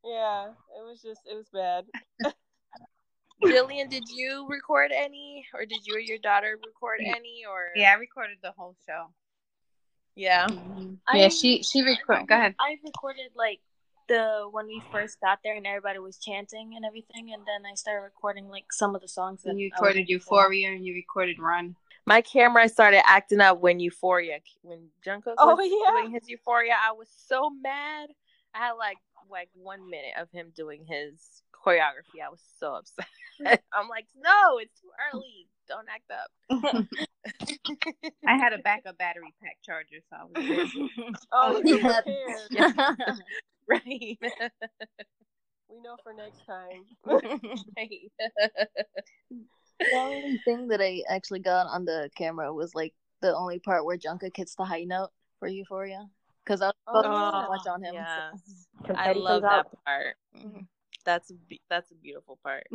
Yeah, 0.04 0.46
it 0.78 0.84
was 0.86 1.02
just, 1.02 1.22
it 1.30 1.36
was 1.36 1.48
bad. 1.54 1.86
Jillian, 3.44 3.90
did 3.90 4.04
you 4.10 4.46
record 4.50 4.92
any, 4.94 5.46
or 5.54 5.66
did 5.66 5.80
you 5.86 5.96
or 5.96 6.00
your 6.00 6.18
daughter 6.18 6.58
record 6.66 7.00
any, 7.02 7.44
or 7.50 7.70
Yeah, 7.76 7.92
I 7.92 7.94
recorded 7.96 8.38
the 8.44 8.52
whole 8.58 8.76
show. 8.86 9.06
yeah? 10.16 10.48
Mm-hmm. 10.48 10.96
Yeah, 11.16 11.26
I- 11.26 11.30
she 11.30 11.64
she 11.64 11.82
recorded. 11.82 12.28
Go 12.28 12.36
ahead. 12.36 12.56
I 12.60 12.76
recorded 12.84 13.32
like 13.36 13.62
the 14.10 14.50
when 14.52 14.68
we 14.68 14.82
first 14.92 15.22
got 15.22 15.40
there 15.44 15.56
and 15.56 15.66
everybody 15.66 16.00
was 16.00 16.18
chanting 16.18 16.74
and 16.76 16.84
everything, 16.84 17.32
and 17.34 17.44
then 17.48 17.70
I 17.72 17.76
started 17.76 18.02
recording 18.04 18.50
like 18.50 18.74
some 18.74 18.94
of 18.96 19.02
the 19.02 19.08
songs. 19.08 19.46
And 19.46 19.58
you 19.60 19.70
recorded. 19.74 20.10
Euphoria 20.10 20.70
and 20.72 20.86
you 20.86 20.94
recorded 20.94 21.40
Run. 21.40 21.76
My 22.06 22.20
camera 22.22 22.68
started 22.68 23.08
acting 23.08 23.40
up 23.40 23.62
when 23.62 23.80
Euphoria, 23.80 24.40
when 24.64 24.90
Jungkook 25.06 25.36
oh, 25.38 25.56
was 25.56 25.60
Oh, 25.62 25.86
yeah. 25.86 26.02
doing 26.02 26.12
his 26.12 26.28
Euphoria. 26.28 26.74
I 26.78 26.92
was 26.92 27.08
so 27.28 27.50
mad. 27.62 28.10
I 28.54 28.58
had 28.58 28.72
like 28.74 28.98
like 29.30 29.50
one 29.54 29.90
minute 29.90 30.14
of 30.20 30.30
him 30.32 30.52
doing 30.56 30.84
his 30.86 31.44
choreography, 31.66 32.24
I 32.26 32.30
was 32.30 32.42
so 32.60 32.76
upset. 32.76 33.08
I'm 33.74 33.88
like, 33.90 34.08
no, 34.22 34.58
it's 34.60 34.80
too 34.82 34.90
early. 35.14 35.48
Don't 35.68 35.88
act 35.88 36.12
up. 36.12 36.88
I 38.28 38.38
had 38.38 38.54
a 38.54 38.58
backup 38.60 38.98
battery 38.98 39.34
pack 39.42 39.58
charger, 39.64 39.98
so 40.10 40.16
I 40.18 40.24
was. 40.26 41.16
Oh, 41.32 41.62
you 41.64 41.78
you're 41.78 41.82
had- 41.82 42.04
prepared. 42.06 43.20
Right. 43.70 44.20
We 45.72 45.82
know 45.82 45.98
for 46.04 46.14
next 46.14 46.46
time. 46.48 46.84
right. 47.78 48.12
The 49.80 49.96
only 49.96 50.38
thing 50.44 50.68
that 50.70 50.82
I 50.82 51.04
actually 51.08 51.40
got 51.40 51.68
on 51.68 51.86
the 51.86 52.10
camera 52.16 52.52
was 52.54 52.74
like 52.76 52.94
the 53.22 53.34
only 53.36 53.60
part 53.60 53.86
where 53.86 53.98
Jungkook 53.98 54.36
hits 54.36 54.56
the 54.56 54.66
high 54.66 54.84
note 54.84 55.12
for 55.40 55.48
Euphoria. 55.48 56.08
Because 56.44 56.62
I 56.62 56.68
was 56.68 56.74
Oh, 56.88 57.02
focused 57.04 57.14
yeah. 57.22 57.42
so 57.42 57.48
much 57.48 57.68
on 57.68 57.84
him. 57.84 58.06
so- 58.88 58.94
I 58.96 59.12
love 59.14 59.44
that 59.44 59.52
out. 59.68 59.84
part. 59.86 60.16
Mhm. 60.36 60.68
That's 61.06 61.32
be- 61.32 61.62
that's 61.70 61.92
a 61.92 61.96
beautiful 61.96 62.38
part. 62.44 62.68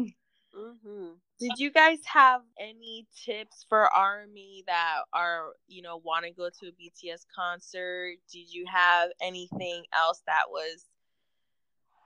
Hmm 0.55 1.11
Did 1.41 1.53
you 1.59 1.71
guys 1.71 1.99
have 2.05 2.43
any 2.59 3.07
tips 3.25 3.65
for 3.69 3.93
Army 3.93 4.63
that 4.67 5.01
are, 5.13 5.53
you 5.67 5.83
know, 5.83 6.01
want 6.05 6.25
to 6.25 6.31
go 6.31 6.49
to 6.49 6.67
a 6.69 6.73
BTS 6.73 7.27
concert? 7.35 8.17
Did 8.33 8.53
you 8.53 8.65
have 8.73 9.11
anything 9.21 9.85
else 9.93 10.23
that 10.27 10.45
was 10.49 10.87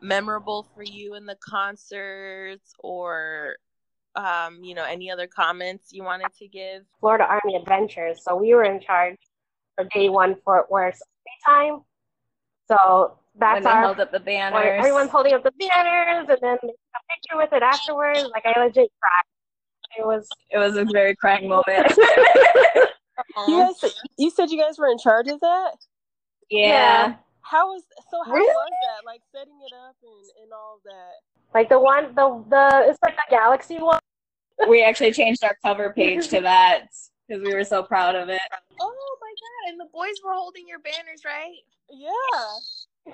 memorable 0.00 0.66
for 0.74 0.82
you 0.82 1.14
in 1.14 1.26
the 1.26 1.36
concerts 1.36 2.72
or 2.78 3.56
um, 4.16 4.64
you 4.64 4.74
know, 4.74 4.84
any 4.84 5.10
other 5.10 5.26
comments 5.26 5.92
you 5.92 6.02
wanted 6.02 6.32
to 6.38 6.48
give? 6.48 6.82
Florida 7.00 7.24
Army 7.24 7.56
Adventures. 7.56 8.22
So 8.24 8.34
we 8.34 8.54
were 8.54 8.64
in 8.64 8.80
charge 8.80 9.16
for 9.76 9.84
day 9.94 10.08
one 10.08 10.34
Fort 10.44 10.70
Worth 10.70 10.98
time. 11.46 11.82
So 12.66 13.18
When 13.27 13.27
that's 13.38 13.64
they 13.64 13.70
our 13.70 13.80
held 13.80 14.00
up 14.00 14.10
the 14.10 14.18
when 14.18 14.24
banners. 14.24 14.78
everyone's 14.78 15.10
holding 15.10 15.34
up 15.34 15.42
the 15.42 15.52
banners 15.58 16.26
and 16.28 16.38
then 16.40 16.58
they 16.62 16.68
took 16.68 16.76
a 16.94 17.00
picture 17.14 17.36
with 17.36 17.52
it 17.52 17.62
afterwards. 17.62 18.24
Like 18.32 18.44
I 18.46 18.58
legit 18.60 18.90
cried. 19.00 19.98
It 19.98 20.06
was 20.06 20.28
It 20.50 20.58
was 20.58 20.76
a 20.76 20.84
very 20.84 21.14
crying 21.16 21.48
moment. 21.54 21.92
You 23.46 23.58
guys, 23.82 23.92
you 24.16 24.30
said 24.30 24.50
you 24.50 24.60
guys 24.62 24.78
were 24.78 24.88
in 24.88 24.98
charge 24.98 25.28
of 25.28 25.40
that. 25.40 25.72
yeah. 26.50 27.14
How 27.42 27.66
was 27.72 27.82
so? 28.10 28.22
How 28.26 28.32
Really? 28.32 28.46
was 28.46 28.70
that? 28.82 29.06
Like 29.06 29.22
setting 29.34 29.58
it 29.66 29.72
up 29.74 29.96
and, 30.02 30.42
and 30.42 30.52
all 30.52 30.80
that. 30.84 31.14
like 31.54 31.68
the 31.70 31.80
one 31.80 32.14
the 32.14 32.44
the 32.50 32.90
it's 32.90 32.98
like 33.02 33.16
the 33.16 33.22
galaxy 33.30 33.78
one. 33.78 33.98
We 34.68 34.82
actually 34.84 35.12
changed 35.12 35.42
our 35.44 35.56
cover 35.64 35.92
page 35.96 36.28
to 36.28 36.40
that 36.42 36.88
because 37.26 37.42
we 37.42 37.54
were 37.54 37.64
so 37.64 37.82
proud 37.82 38.14
of 38.16 38.28
it. 38.28 38.40
Oh 38.80 39.16
my 39.20 39.32
god, 39.32 39.70
and 39.72 39.80
the 39.80 39.88
boys 39.92 40.14
were 40.22 40.34
holding 40.34 40.68
your 40.68 40.78
banners, 40.80 41.22
right? 41.24 41.56
Yeah, 41.90 42.10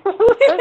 yeah. 0.05 0.57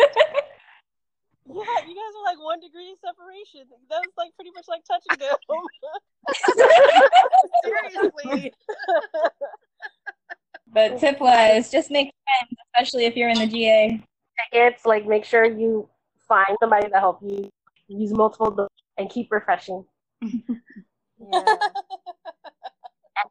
You 1.46 1.94
guys 1.94 2.12
were 2.14 2.24
like 2.24 2.40
one 2.40 2.60
degree 2.60 2.92
of 2.92 2.98
separation. 3.04 3.66
That 3.90 4.00
was 4.00 4.14
like 4.16 4.34
pretty 4.36 4.50
much 4.54 4.66
like 4.68 4.82
touching 4.84 5.18
them. 5.18 5.36
Seriously. 7.92 8.52
But 10.72 10.98
tip 10.98 11.20
was 11.20 11.70
just 11.70 11.90
make 11.90 12.12
friends, 12.24 12.60
especially 12.66 13.04
if 13.04 13.16
you're 13.16 13.28
in 13.28 13.38
the 13.38 13.46
GA. 13.46 14.02
Tickets, 14.52 14.84
like 14.84 15.06
make 15.06 15.24
sure 15.24 15.44
you 15.44 15.88
find 16.26 16.56
somebody 16.60 16.88
to 16.88 16.98
help 16.98 17.20
you 17.22 17.48
use 17.88 18.12
multiple 18.12 18.50
doors 18.50 18.70
and 18.98 19.08
keep 19.08 19.30
refreshing. 19.30 19.84
yeah. 20.22 20.32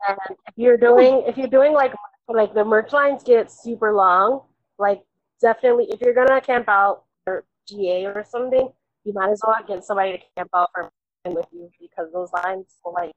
And 0.07 0.17
if 0.47 0.53
you're 0.55 0.77
doing 0.77 1.23
if 1.27 1.37
you're 1.37 1.47
doing 1.47 1.73
like 1.73 1.93
like 2.29 2.53
the 2.53 2.63
merch 2.63 2.93
lines 2.93 3.23
get 3.23 3.51
super 3.51 3.93
long, 3.93 4.41
like 4.77 5.03
definitely 5.43 5.85
if 5.89 6.01
you're 6.01 6.15
gonna 6.15 6.41
camp 6.41 6.67
out 6.67 7.03
or 7.27 7.43
GA 7.67 8.05
or 8.07 8.25
something, 8.27 8.69
you 9.03 9.13
might 9.13 9.29
as 9.29 9.41
well 9.45 9.55
get 9.67 9.83
somebody 9.83 10.13
to 10.13 10.23
camp 10.35 10.49
out 10.55 10.69
for 10.73 10.89
with 11.25 11.45
you 11.51 11.69
because 11.79 12.11
those 12.11 12.29
lines 12.33 12.65
will 12.83 12.93
like 12.93 13.11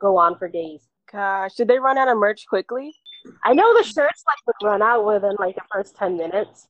go 0.00 0.16
on 0.16 0.38
for 0.38 0.48
days. 0.48 0.88
Gosh, 1.10 1.54
did 1.54 1.68
they 1.68 1.78
run 1.78 1.98
out 1.98 2.08
of 2.08 2.16
merch 2.16 2.46
quickly? 2.48 2.94
I 3.44 3.52
know 3.54 3.76
the 3.76 3.82
shirts 3.82 4.24
like 4.26 4.46
would 4.46 4.66
run 4.66 4.82
out 4.82 5.04
within 5.04 5.34
like 5.38 5.54
the 5.56 5.62
first 5.72 5.96
ten 5.96 6.16
minutes. 6.16 6.68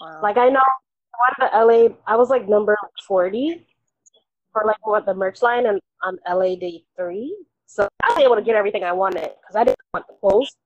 Wow. 0.00 0.20
Like 0.22 0.36
I 0.36 0.48
know 0.48 0.60
one 0.60 1.48
of 1.48 1.50
the 1.50 1.58
LA 1.58 1.94
I 2.06 2.16
was 2.16 2.30
like 2.30 2.48
number 2.48 2.76
forty 3.06 3.66
for 4.52 4.64
like 4.66 4.84
what 4.86 5.06
the 5.06 5.14
merch 5.14 5.42
line 5.42 5.66
and 5.66 5.80
on 6.02 6.18
LA 6.28 6.56
day 6.56 6.84
three. 6.96 7.36
So 7.66 7.88
I 8.02 8.12
was 8.12 8.18
able 8.18 8.36
to 8.36 8.42
get 8.42 8.56
everything 8.56 8.82
I 8.84 8.92
wanted 8.92 9.30
because 9.40 9.54
I 9.54 9.64
didn't 9.64 9.78
want 9.94 10.06
the 10.08 10.14
clothes. 10.20 10.56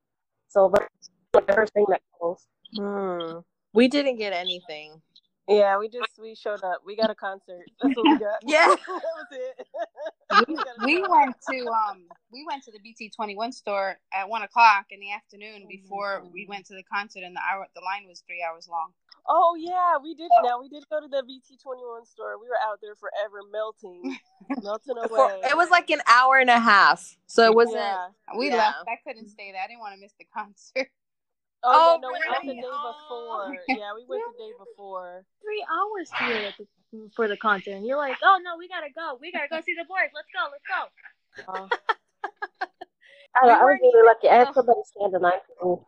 So 0.48 0.66
like 0.66 0.88
the 1.32 1.42
first 1.52 1.72
thing 1.74 1.84
that 1.88 2.00
closed. 2.18 2.46
Hmm. 2.76 3.40
We 3.74 3.88
didn't 3.88 4.16
get 4.16 4.32
anything. 4.32 5.02
Yeah, 5.46 5.76
we 5.78 5.90
just 5.90 6.08
we 6.18 6.34
showed 6.34 6.62
up. 6.64 6.78
We 6.86 6.96
got 6.96 7.10
a 7.10 7.14
concert. 7.14 7.66
That's 7.82 7.94
what 7.96 8.04
we 8.06 8.18
got. 8.18 8.38
Yeah. 8.46 8.68
that 8.68 8.78
was 8.88 9.26
it. 9.32 9.66
we, 10.48 10.56
we 11.02 11.02
went 11.06 11.34
to 11.50 11.66
um 11.68 12.04
we 12.32 12.46
went 12.48 12.62
to 12.64 12.72
the 12.72 12.78
BT 12.78 13.10
twenty 13.14 13.36
one 13.36 13.52
store 13.52 13.98
at 14.14 14.26
one 14.28 14.40
o'clock 14.42 14.86
in 14.90 15.00
the 15.00 15.12
afternoon 15.12 15.66
before 15.68 16.22
we 16.32 16.46
went 16.48 16.64
to 16.66 16.74
the 16.74 16.82
concert 16.84 17.24
and 17.24 17.36
the 17.36 17.40
hour 17.40 17.66
the 17.74 17.82
line 17.82 18.08
was 18.08 18.22
three 18.26 18.42
hours 18.48 18.68
long. 18.70 18.92
Oh 19.28 19.54
yeah, 19.58 19.98
we 20.02 20.14
did. 20.14 20.30
Now 20.42 20.60
we 20.62 20.68
did 20.70 20.84
go 20.88 21.00
to 21.00 21.08
the 21.08 21.22
BT 21.26 21.58
twenty 21.62 21.82
one 21.84 22.06
store. 22.06 22.38
We 22.40 22.48
were 22.48 22.60
out 22.66 22.78
there 22.80 22.94
forever, 22.94 23.40
melting, 23.52 24.16
melting 24.62 24.94
For- 25.08 25.30
away. 25.30 25.40
it 25.44 25.56
was 25.56 25.68
like 25.68 25.90
an 25.90 26.00
hour 26.06 26.38
and 26.38 26.48
a 26.48 26.58
half. 26.60 27.16
So 27.26 27.44
it 27.44 27.54
wasn't 27.54 27.78
Yeah. 27.80 28.06
We 28.38 28.48
Yeah. 28.48 28.56
left. 28.56 28.76
I 28.88 28.96
couldn't 29.06 29.28
stay 29.28 29.52
there. 29.52 29.60
I 29.62 29.66
didn't 29.66 29.80
want 29.80 29.94
to 29.94 30.00
miss 30.00 30.14
the 30.18 30.24
concert. 30.32 30.88
Oh, 31.64 31.70
Oh, 31.72 31.92
yeah, 31.94 32.00
no, 32.00 32.08
we 32.08 32.12
went 32.12 32.42
the 32.42 32.48
really? 32.48 32.60
day 32.60 32.68
Oh. 32.70 32.92
before. 32.92 33.56
Yeah, 33.68 33.94
we 33.94 34.04
went 34.06 34.22
the 34.36 34.44
day 34.44 34.52
before. 34.58 35.24
Three 35.42 35.64
hours 35.72 36.10
here 36.18 36.48
at 36.48 36.54
the, 36.58 36.66
for 37.16 37.26
the 37.28 37.36
concert, 37.36 37.72
and 37.72 37.86
you're 37.86 37.96
like, 37.96 38.16
"Oh 38.22 38.38
no, 38.42 38.56
we 38.58 38.68
gotta 38.68 38.90
go. 38.94 39.18
We 39.20 39.32
gotta 39.32 39.48
go 39.48 39.60
see 39.60 39.74
the 39.74 39.84
boys. 39.84 40.10
Let's 40.14 40.28
go. 40.32 40.50
Let's 40.52 40.66
go." 40.68 40.80
Oh. 41.48 41.68
I, 43.36 43.46
We 43.46 43.50
I 43.50 43.64
was 43.64 43.78
really 43.82 44.06
lucky. 44.06 44.28
I 44.28 44.36
had 44.36 44.48
oh. 44.48 44.52
somebody 44.52 44.80
stand 44.84 45.14
in 45.14 45.20
line 45.22 45.32
for 45.58 45.84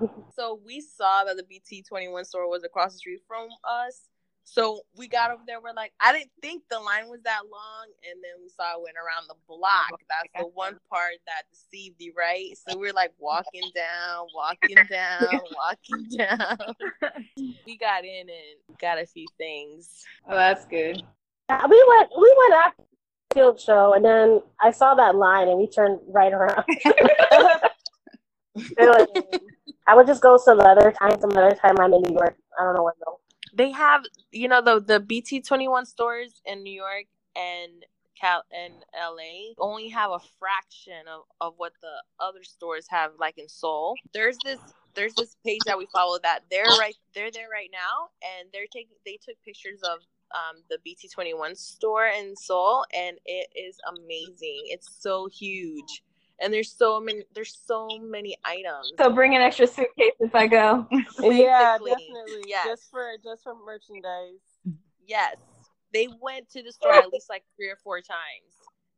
me. 0.00 0.08
so 0.36 0.60
we 0.64 0.80
saw 0.80 1.24
that 1.24 1.36
the 1.36 1.42
BT 1.44 1.82
twenty 1.82 2.08
one 2.08 2.24
store 2.24 2.48
was 2.48 2.64
across 2.64 2.92
the 2.92 2.98
street 2.98 3.22
from 3.26 3.48
us. 3.64 4.08
So 4.48 4.82
we 4.96 5.08
got 5.08 5.32
over 5.32 5.42
there. 5.44 5.60
We're 5.60 5.74
like, 5.74 5.92
I 6.00 6.12
didn't 6.12 6.30
think 6.40 6.62
the 6.70 6.78
line 6.78 7.08
was 7.08 7.20
that 7.24 7.42
long, 7.50 7.86
and 8.08 8.22
then 8.22 8.40
we 8.40 8.48
saw 8.48 8.78
it 8.78 8.82
went 8.82 8.94
around 8.96 9.26
the 9.28 9.34
block. 9.48 10.00
That's 10.08 10.30
the 10.38 10.46
one 10.54 10.78
part 10.88 11.14
that 11.26 11.42
deceived 11.50 11.96
you, 12.00 12.12
right? 12.16 12.56
So 12.56 12.78
we're 12.78 12.92
like 12.92 13.12
walking 13.18 13.72
down, 13.74 14.28
walking 14.32 14.76
down, 14.88 15.40
walking 15.52 16.06
down. 16.16 16.58
we 17.66 17.76
got 17.76 18.04
in 18.04 18.20
and 18.20 18.78
got 18.80 18.98
a 18.98 19.06
few 19.06 19.26
things. 19.36 20.04
Oh, 20.30 20.36
that's 20.36 20.64
good. 20.64 21.02
We 21.50 21.84
went 21.88 22.10
we 22.16 22.36
went 22.38 22.54
after 22.66 22.82
the 23.30 23.34
field 23.34 23.60
show 23.60 23.94
and 23.94 24.04
then 24.04 24.42
I 24.60 24.70
saw 24.70 24.94
that 24.94 25.16
line 25.16 25.48
and 25.48 25.58
we 25.58 25.68
turned 25.68 26.00
right 26.08 26.32
around. 26.32 26.64
Like, 28.78 29.08
I 29.86 29.94
would 29.94 30.06
just 30.06 30.22
go 30.22 30.36
some 30.36 30.60
other 30.60 30.92
time, 30.92 31.20
some 31.20 31.30
other 31.36 31.54
time 31.54 31.78
I'm 31.78 31.92
in 31.92 32.02
New 32.02 32.14
York. 32.14 32.36
I 32.58 32.64
don't 32.64 32.74
know 32.74 32.84
when 32.84 32.94
though. 33.04 33.20
They 33.56 33.72
have, 33.72 34.04
you 34.32 34.48
know, 34.48 34.62
the 34.62 34.80
the 34.80 35.00
BT 35.00 35.42
twenty 35.42 35.68
one 35.68 35.86
stores 35.86 36.42
in 36.46 36.64
New 36.64 36.74
York 36.74 37.06
and 37.36 37.84
Cal 38.20 38.44
and 38.52 38.74
LA 38.94 39.54
only 39.58 39.90
have 39.90 40.12
a 40.12 40.20
fraction 40.40 41.08
of, 41.08 41.22
of 41.40 41.54
what 41.58 41.74
the 41.82 42.02
other 42.24 42.44
stores 42.44 42.86
have, 42.90 43.12
like 43.20 43.38
in 43.38 43.48
Seoul. 43.48 43.96
There's 44.14 44.38
this 44.44 44.60
there's 44.96 45.16
this 45.16 45.36
page 45.46 45.64
that 45.66 45.78
we 45.78 45.88
follow 45.94 46.18
that 46.22 46.42
they're 46.50 46.76
right 46.76 46.96
they're 47.14 47.32
there 47.32 47.48
right 47.52 47.70
now 47.72 48.10
and 48.40 48.50
they're 48.52 48.68
taking 48.72 48.96
they 49.06 49.18
took 49.24 49.36
pictures 49.44 49.82
of 49.84 50.00
um, 50.34 50.62
the 50.70 50.78
BT 50.84 51.08
twenty 51.08 51.34
one 51.34 51.56
store 51.56 52.08
in 52.08 52.36
Seoul 52.36 52.86
and 52.94 53.18
it 53.26 53.48
is 53.56 53.78
amazing. 53.88 54.62
It's 54.66 54.90
so 55.00 55.28
huge. 55.32 56.02
And 56.40 56.52
there's 56.52 56.72
so 56.72 57.00
many 57.00 57.22
there's 57.34 57.58
so 57.66 57.98
many 57.98 58.36
items. 58.44 58.92
So 58.98 59.10
bring 59.10 59.34
an 59.34 59.42
extra 59.42 59.66
suitcase 59.66 60.12
if 60.20 60.34
I 60.34 60.46
go. 60.46 60.86
yeah, 61.22 61.78
definitely. 61.78 62.44
yes. 62.46 62.66
Just 62.66 62.90
for 62.90 63.12
just 63.24 63.42
for 63.42 63.54
merchandise. 63.54 64.40
Yes, 65.06 65.36
they 65.92 66.08
went 66.20 66.50
to 66.50 66.62
the 66.62 66.72
store 66.72 66.94
at 66.94 67.12
least 67.12 67.30
like 67.30 67.44
three 67.56 67.70
or 67.70 67.76
four 67.76 68.00
times 68.00 68.52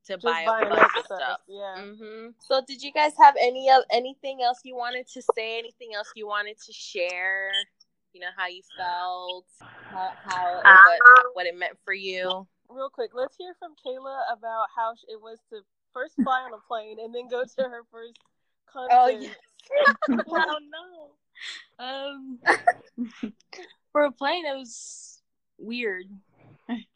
to 0.07 0.15
Just 0.15 0.25
buy 0.25 0.43
a 0.43 0.69
bunch 0.69 0.83
of 0.97 1.05
stuff. 1.05 1.21
stuff. 1.21 1.41
Yeah. 1.47 1.83
hmm 1.83 2.29
So, 2.41 2.63
did 2.67 2.83
you 2.83 2.93
guys 2.93 3.13
have 3.19 3.37
any 3.41 3.71
of 3.71 3.83
anything 3.91 4.41
else 4.43 4.61
you 4.65 4.75
wanted 4.75 5.07
to 5.13 5.23
say? 5.35 5.59
Anything 5.59 5.91
else 5.95 6.11
you 6.17 6.27
wanted 6.27 6.57
to 6.67 6.73
share? 6.73 7.53
You 8.15 8.21
know 8.23 8.33
how 8.37 8.47
you 8.49 8.63
felt, 8.77 9.45
how, 9.93 10.11
how 10.25 10.63
what, 10.65 10.99
what 11.35 11.47
it 11.47 11.57
meant 11.57 11.77
for 11.85 11.93
you. 11.93 12.47
Real 12.71 12.91
quick, 12.91 13.11
let's 13.15 13.37
hear 13.37 13.55
from 13.59 13.73
Kayla 13.73 14.23
about 14.33 14.67
how 14.75 14.93
it 15.09 15.21
was 15.21 15.39
to 15.51 15.61
first 15.93 16.15
fly 16.23 16.43
on 16.43 16.53
a 16.55 16.59
plane 16.69 16.99
and 17.03 17.15
then 17.15 17.29
go 17.29 17.45
to 17.45 17.63
her 17.63 17.83
first 17.91 18.19
concert. 18.73 18.93
Oh, 18.93 19.09
yes. 19.09 19.37
oh 20.29 20.59
no. 21.79 21.85
Um, 21.85 22.39
for 23.93 24.03
a 24.03 24.13
plane, 24.13 24.45
it 24.47 24.57
was 24.57 25.23
weird 25.59 26.07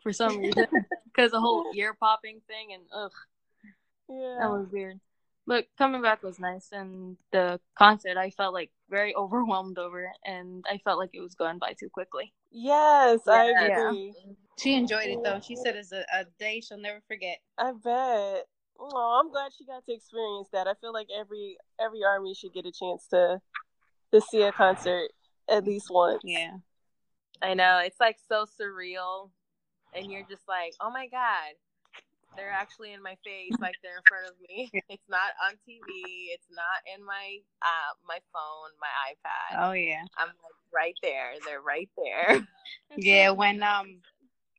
for 0.02 0.12
some 0.12 0.38
reason 0.38 0.66
because 1.06 1.30
the 1.30 1.40
whole 1.40 1.64
ear 1.74 1.94
popping 1.94 2.40
thing 2.48 2.72
and 2.74 2.82
ugh, 2.94 3.12
Yeah. 4.08 4.38
that 4.40 4.50
was 4.50 4.66
weird. 4.70 5.00
But 5.44 5.66
coming 5.76 6.02
back 6.02 6.22
was 6.22 6.38
nice, 6.38 6.68
and 6.70 7.16
the 7.32 7.58
concert 7.76 8.16
I 8.16 8.30
felt 8.30 8.54
like 8.54 8.70
very 8.88 9.12
overwhelmed 9.16 9.76
over, 9.76 10.04
it, 10.04 10.16
and 10.24 10.64
I 10.70 10.78
felt 10.78 10.98
like 11.00 11.10
it 11.14 11.20
was 11.20 11.34
going 11.34 11.58
by 11.58 11.72
too 11.72 11.88
quickly. 11.88 12.32
Yes, 12.52 13.26
I 13.26 13.48
Yeah. 13.50 13.88
agree. 13.88 14.14
She 14.58 14.74
enjoyed 14.74 15.08
it 15.08 15.18
though. 15.24 15.40
She 15.40 15.56
said 15.56 15.74
it's 15.74 15.90
a, 15.90 16.04
a 16.12 16.26
day 16.38 16.60
she'll 16.60 16.78
never 16.78 17.00
forget. 17.08 17.38
I 17.58 17.72
bet. 17.72 18.46
Oh, 18.78 19.20
I'm 19.20 19.30
glad 19.30 19.52
she 19.56 19.64
got 19.64 19.84
to 19.86 19.92
experience 19.92 20.48
that. 20.52 20.66
I 20.66 20.74
feel 20.80 20.92
like 20.92 21.08
every 21.16 21.56
every 21.80 22.04
army 22.04 22.34
should 22.34 22.52
get 22.52 22.66
a 22.66 22.72
chance 22.72 23.06
to 23.08 23.40
to 24.12 24.20
see 24.20 24.42
a 24.42 24.52
concert 24.52 25.10
at 25.48 25.64
least 25.64 25.88
once. 25.90 26.20
Yeah. 26.24 26.56
I 27.42 27.54
know 27.54 27.80
it's 27.84 28.00
like 28.00 28.16
so 28.28 28.46
surreal, 28.46 29.30
and 29.94 30.10
you're 30.10 30.26
just 30.28 30.46
like, 30.48 30.74
oh 30.80 30.90
my 30.90 31.08
god, 31.08 31.54
they're 32.36 32.50
actually 32.50 32.92
in 32.92 33.02
my 33.02 33.16
face, 33.24 33.52
like 33.60 33.74
they're 33.82 33.96
in 33.96 34.02
front 34.08 34.26
of 34.26 34.34
me. 34.48 34.70
It's 34.88 35.08
not 35.08 35.32
on 35.46 35.54
TV. 35.68 36.32
It's 36.32 36.48
not 36.50 36.80
in 36.94 37.04
my 37.04 37.38
uh 37.62 37.94
my 38.06 38.18
phone, 38.32 38.70
my 38.80 38.88
iPad. 39.12 39.68
Oh 39.68 39.72
yeah. 39.72 40.02
I'm 40.18 40.28
like 40.28 40.72
right 40.74 40.96
there. 41.02 41.32
They're 41.44 41.60
right 41.60 41.90
there. 41.96 42.46
Yeah. 42.96 43.30
When 43.42 43.62
um 43.62 44.00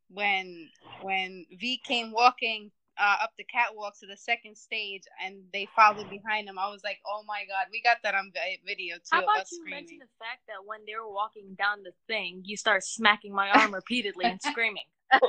when 0.10 0.70
when 1.02 1.46
V 1.60 1.82
came 1.86 2.12
walking 2.12 2.72
uh, 2.98 3.18
up 3.24 3.32
the 3.38 3.44
catwalk 3.44 4.00
to 4.00 4.08
the 4.08 4.18
second 4.18 4.58
stage 4.58 5.04
and 5.24 5.44
they 5.52 5.68
followed 5.76 6.10
behind 6.10 6.48
him, 6.48 6.58
I 6.60 6.70
was 6.70 6.82
like, 6.84 7.00
oh 7.06 7.24
my 7.28 7.44
god, 7.48 7.68
we 7.72 7.82
got 7.82 7.98
that 8.04 8.16
on 8.16 8.32
video 8.66 8.96
too. 8.98 9.02
How 9.12 9.20
of 9.20 9.26
about 9.26 9.42
us 9.42 9.52
you 9.52 9.60
screaming. 9.60 9.80
mention 9.80 10.00
the 10.00 10.10
fact 10.20 10.42
that 10.48 10.66
when 10.66 10.80
they 10.86 10.96
were 10.96 11.12
walking 11.12 11.56
down 11.58 11.84
the 11.84 11.92
thing, 12.08 12.42
you 12.46 12.58
start 12.58 12.84
smacking 12.84 13.34
my 13.34 13.50
arm 13.50 13.74
repeatedly 13.74 14.26
and 14.26 14.42
screaming? 14.42 14.84
I, 15.14 15.20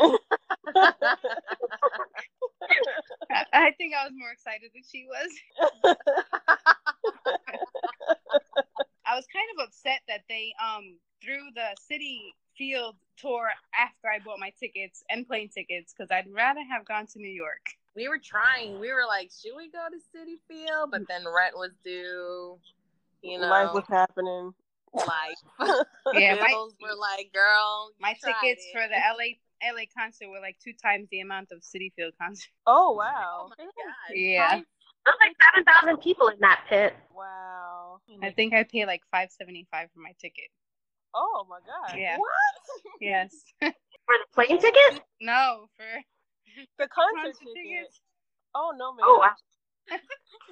I 3.52 3.70
think 3.72 3.92
I 3.94 4.04
was 4.04 4.12
more 4.16 4.30
excited 4.32 4.70
than 4.72 4.82
she 4.90 5.06
was. 5.06 5.30
I 9.14 9.16
was 9.16 9.26
kind 9.32 9.46
of 9.56 9.68
upset 9.68 10.00
that 10.08 10.22
they 10.28 10.52
um 10.58 10.96
threw 11.22 11.38
the 11.54 11.76
Citi 11.88 12.18
Field 12.58 12.96
tour 13.16 13.48
after 13.78 14.08
I 14.10 14.18
bought 14.18 14.40
my 14.40 14.52
tickets 14.58 15.04
and 15.08 15.24
plane 15.24 15.48
tickets 15.48 15.94
because 15.96 16.10
I'd 16.10 16.26
rather 16.34 16.60
have 16.68 16.84
gone 16.84 17.06
to 17.12 17.18
New 17.20 17.30
York. 17.30 17.62
we 17.94 18.08
were 18.08 18.18
trying. 18.18 18.80
We 18.80 18.92
were 18.92 19.06
like, 19.06 19.30
should 19.30 19.54
we 19.56 19.70
go 19.70 19.86
to 19.88 19.98
Citi 20.18 20.38
Field? 20.48 20.90
But 20.90 21.02
then 21.06 21.22
rent 21.32 21.56
was 21.56 21.70
due. 21.84 22.58
You 23.22 23.38
know, 23.38 23.46
Life 23.48 23.72
was 23.72 23.84
happening. 23.88 24.52
life. 24.94 25.38
Yeah, 26.14 26.34
my- 26.34 26.48
Bills 26.50 26.74
were 26.82 26.96
like, 26.96 27.32
girl, 27.32 27.90
you 27.96 28.02
My 28.02 28.14
tried 28.20 28.34
tickets 28.42 28.66
it. 28.66 28.72
for 28.76 28.88
the 28.88 28.96
LA 28.96 29.38
LA 29.72 29.82
concert 29.96 30.28
were 30.28 30.40
like 30.40 30.56
two 30.62 30.72
times 30.72 31.06
the 31.12 31.20
amount 31.20 31.52
of 31.52 31.60
Citi 31.60 31.92
Field 31.94 32.14
concert. 32.20 32.50
Oh 32.66 32.90
Oh 32.94 32.96
wow. 32.96 33.50
my 33.56 33.64
god. 33.64 34.14
Yeah, 34.16 34.60
There's 35.04 35.16
like 35.20 35.36
seven 35.52 35.64
thousand 35.64 36.02
people 36.02 36.28
in 36.28 36.38
that 36.40 36.64
pit. 36.68 36.94
Wow. 37.14 38.00
I 38.22 38.30
think 38.30 38.54
I 38.54 38.64
paid 38.64 38.86
like 38.86 39.02
five 39.10 39.30
seventy 39.30 39.66
five 39.70 39.88
for 39.92 40.00
my 40.00 40.12
ticket. 40.20 40.48
Oh 41.14 41.46
my 41.48 41.58
god. 41.66 41.98
Yeah. 41.98 42.18
What? 42.18 42.30
Yes. 43.00 43.34
For 43.60 43.68
the 44.08 44.26
plane 44.34 44.58
ticket? 44.60 45.02
no, 45.20 45.66
for 45.76 45.84
The 46.78 46.88
concert, 46.88 47.34
concert 47.34 47.38
ticket. 47.54 47.88
tickets. 47.88 48.00
Oh 48.54 48.72
no 48.76 48.94
man. 48.94 49.04
Oh 49.06 49.18
wow. 49.20 49.34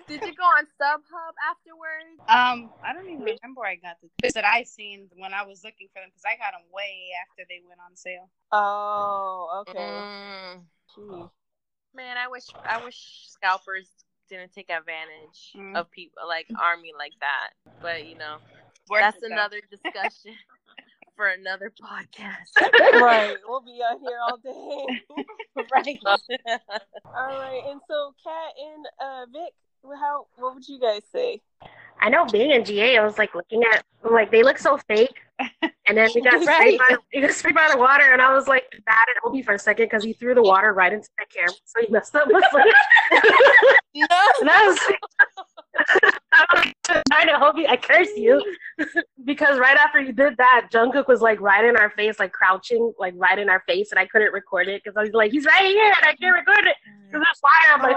Did 0.09 0.23
you 0.23 0.35
go 0.35 0.45
on 0.45 0.65
StubHub 0.65 1.35
afterwards? 1.49 2.21
Um, 2.29 2.71
I 2.85 2.93
don't 2.93 3.07
even 3.07 3.21
remember 3.21 3.61
where 3.61 3.71
I 3.71 3.77
got 3.77 3.97
the 4.03 4.09
tickets 4.19 4.35
that 4.35 4.45
I 4.45 4.65
seen 4.65 5.09
when 5.17 5.33
I 5.33 5.45
was 5.45 5.65
looking 5.65 5.89
for 5.93 6.01
them 6.01 6.11
because 6.11 6.25
I 6.27 6.37
got 6.37 6.53
them 6.53 6.69
way 6.73 7.09
after 7.23 7.47
they 7.49 7.61
went 7.67 7.81
on 7.81 7.97
sale. 7.97 8.29
Oh, 8.51 9.65
okay. 9.69 10.01
Mm. 10.99 11.31
Man, 11.95 12.17
I 12.17 12.29
wish 12.29 12.45
I 12.69 12.85
wish 12.85 13.29
scalpers 13.29 13.89
didn't 14.33 14.53
take 14.53 14.71
advantage 14.71 15.53
Mm. 15.57 15.77
of 15.77 15.91
people 15.91 16.23
like 16.27 16.49
army 16.61 16.93
like 16.99 17.13
that. 17.21 17.51
But 17.81 18.07
you 18.07 18.17
know, 18.17 18.39
Worth 18.91 19.01
that's 19.01 19.17
it, 19.19 19.29
though. 19.29 19.35
another 19.35 19.61
discussion 19.71 20.33
for 21.17 21.29
another 21.29 21.71
podcast. 21.71 22.53
right. 23.01 23.37
We'll 23.47 23.61
be 23.61 23.81
out 23.85 24.01
here 24.01 24.19
all 24.27 24.39
day. 24.39 25.25
right. 25.73 25.99
all 26.05 27.39
right. 27.39 27.63
And 27.71 27.81
so 27.89 28.15
Kat 28.25 28.53
and 28.59 28.87
uh 29.01 29.27
Vic, 29.33 29.53
how 30.01 30.27
what 30.37 30.55
would 30.55 30.69
you 30.69 30.81
guys 30.81 31.03
say? 31.13 31.41
I 32.01 32.09
know 32.09 32.25
being 32.27 32.51
in 32.51 32.65
GA, 32.65 32.99
I 32.99 33.05
was 33.05 33.19
like 33.19 33.35
looking 33.35 33.63
at 33.73 33.85
like 34.11 34.31
they 34.31 34.43
look 34.43 34.59
so 34.59 34.79
fake. 34.89 35.21
And 35.93 35.99
then 35.99 36.09
we 36.15 36.23
got 36.23 36.33
Right. 36.47 36.79
sprayed 36.79 36.79
by 36.79 36.97
we 37.13 37.21
got 37.21 37.33
sprayed 37.33 37.55
by 37.55 37.69
the 37.71 37.77
water, 37.77 38.13
and 38.13 38.23
I 38.23 38.35
was 38.35 38.49
like 38.49 38.65
mad 38.87 39.07
at 39.15 39.23
Obi 39.29 39.43
for 39.43 39.53
a 39.53 39.59
second 39.59 39.85
because 39.87 40.03
he 40.03 40.15
threw 40.15 40.35
the 40.35 40.43
water 40.43 40.73
right 40.73 40.91
into 40.91 41.07
the 41.19 41.27
camera, 41.31 41.53
so 41.67 41.83
he 41.83 41.93
messed 41.93 42.17
up 42.17 42.29
my 42.31 42.41
footage. 42.51 42.73
no. 43.95 44.07
and 44.41 44.49
I 44.49 44.67
was 44.67 44.79
like, 44.89 46.15
I 46.33 46.47
was 46.55 47.03
trying 47.11 47.27
to 47.27 47.39
hope 47.39 47.59
you, 47.59 47.67
I 47.67 47.77
curse 47.77 48.09
you 48.17 48.43
because 49.27 49.59
right 49.59 49.77
after 49.77 50.01
you 50.01 50.13
did 50.13 50.39
that, 50.39 50.69
Jungkook 50.73 51.09
was 51.09 51.21
like 51.21 51.39
right 51.43 51.63
in 51.63 51.77
our 51.77 51.91
face, 51.91 52.19
like 52.19 52.33
crouching, 52.33 52.95
like 52.99 53.13
right 53.19 53.39
in 53.39 53.51
our 53.51 53.63
face, 53.69 53.91
and 53.91 53.99
I 53.99 54.07
couldn't 54.07 54.33
record 54.33 54.69
it 54.69 54.81
because 54.83 54.97
I 54.97 55.03
was 55.03 55.11
like, 55.13 55.31
he's 55.31 55.45
right 55.45 55.67
here, 55.67 55.85
and 55.85 56.07
I 56.07 56.15
can't 56.15 56.35
record 56.35 56.65
it 56.65 56.77
because 57.07 57.23
there's 57.23 57.41
fire. 57.41 57.75
I'm 57.75 57.83
like. 57.83 57.97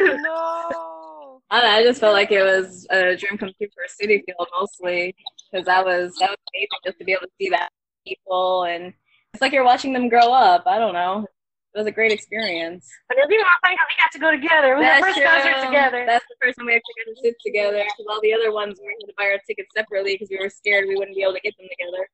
No. 0.00 1.40
I, 1.50 1.60
don't 1.60 1.70
know, 1.70 1.76
I 1.76 1.82
just 1.82 2.00
felt 2.00 2.14
like 2.14 2.30
it 2.30 2.42
was 2.42 2.86
a 2.90 3.16
dream 3.16 3.36
come 3.36 3.50
true 3.58 3.68
for 3.74 3.82
a 3.82 3.88
Citi 3.88 4.22
Field 4.24 4.48
mostly 4.58 5.14
because 5.50 5.66
that 5.66 5.84
was 5.84 6.14
that 6.20 6.30
was 6.30 6.38
amazing 6.54 6.68
just 6.84 6.98
to 6.98 7.04
be 7.04 7.12
able 7.12 7.22
to 7.22 7.32
see 7.40 7.48
that 7.50 7.68
people 8.06 8.64
and 8.64 8.92
it's 9.32 9.40
like 9.40 9.52
you're 9.52 9.64
watching 9.64 9.92
them 9.92 10.08
grow 10.08 10.32
up. 10.32 10.64
I 10.66 10.78
don't 10.78 10.92
know. 10.94 11.26
It 11.72 11.78
was 11.78 11.86
a 11.86 11.92
great 11.92 12.10
experience. 12.10 12.88
But 13.08 13.18
it 13.18 13.20
was 13.20 13.30
even 13.30 13.42
more 13.46 13.60
funny 13.62 13.76
because 13.76 13.86
we 13.86 13.94
got 14.02 14.10
to 14.10 14.18
go 14.18 14.30
together. 14.32 14.76
We 14.76 14.84
had 14.84 15.00
our 15.00 15.08
first 15.08 15.22
concert 15.22 15.66
together. 15.66 16.04
That's 16.04 16.24
the 16.28 16.34
first 16.42 16.58
time 16.58 16.66
we 16.66 16.74
actually 16.74 16.94
got 17.06 17.14
to 17.14 17.22
sit 17.22 17.34
together 17.46 17.84
because 17.84 18.06
all 18.10 18.20
the 18.22 18.32
other 18.34 18.50
ones 18.52 18.80
we 18.82 18.86
had 18.88 19.06
to 19.06 19.14
buy 19.16 19.26
our 19.30 19.38
tickets 19.46 19.68
separately 19.76 20.14
because 20.14 20.30
we 20.30 20.38
were 20.38 20.50
scared 20.50 20.86
we 20.88 20.96
wouldn't 20.96 21.14
be 21.16 21.22
able 21.22 21.34
to 21.34 21.40
get 21.40 21.54
them 21.58 21.68
together 21.70 22.08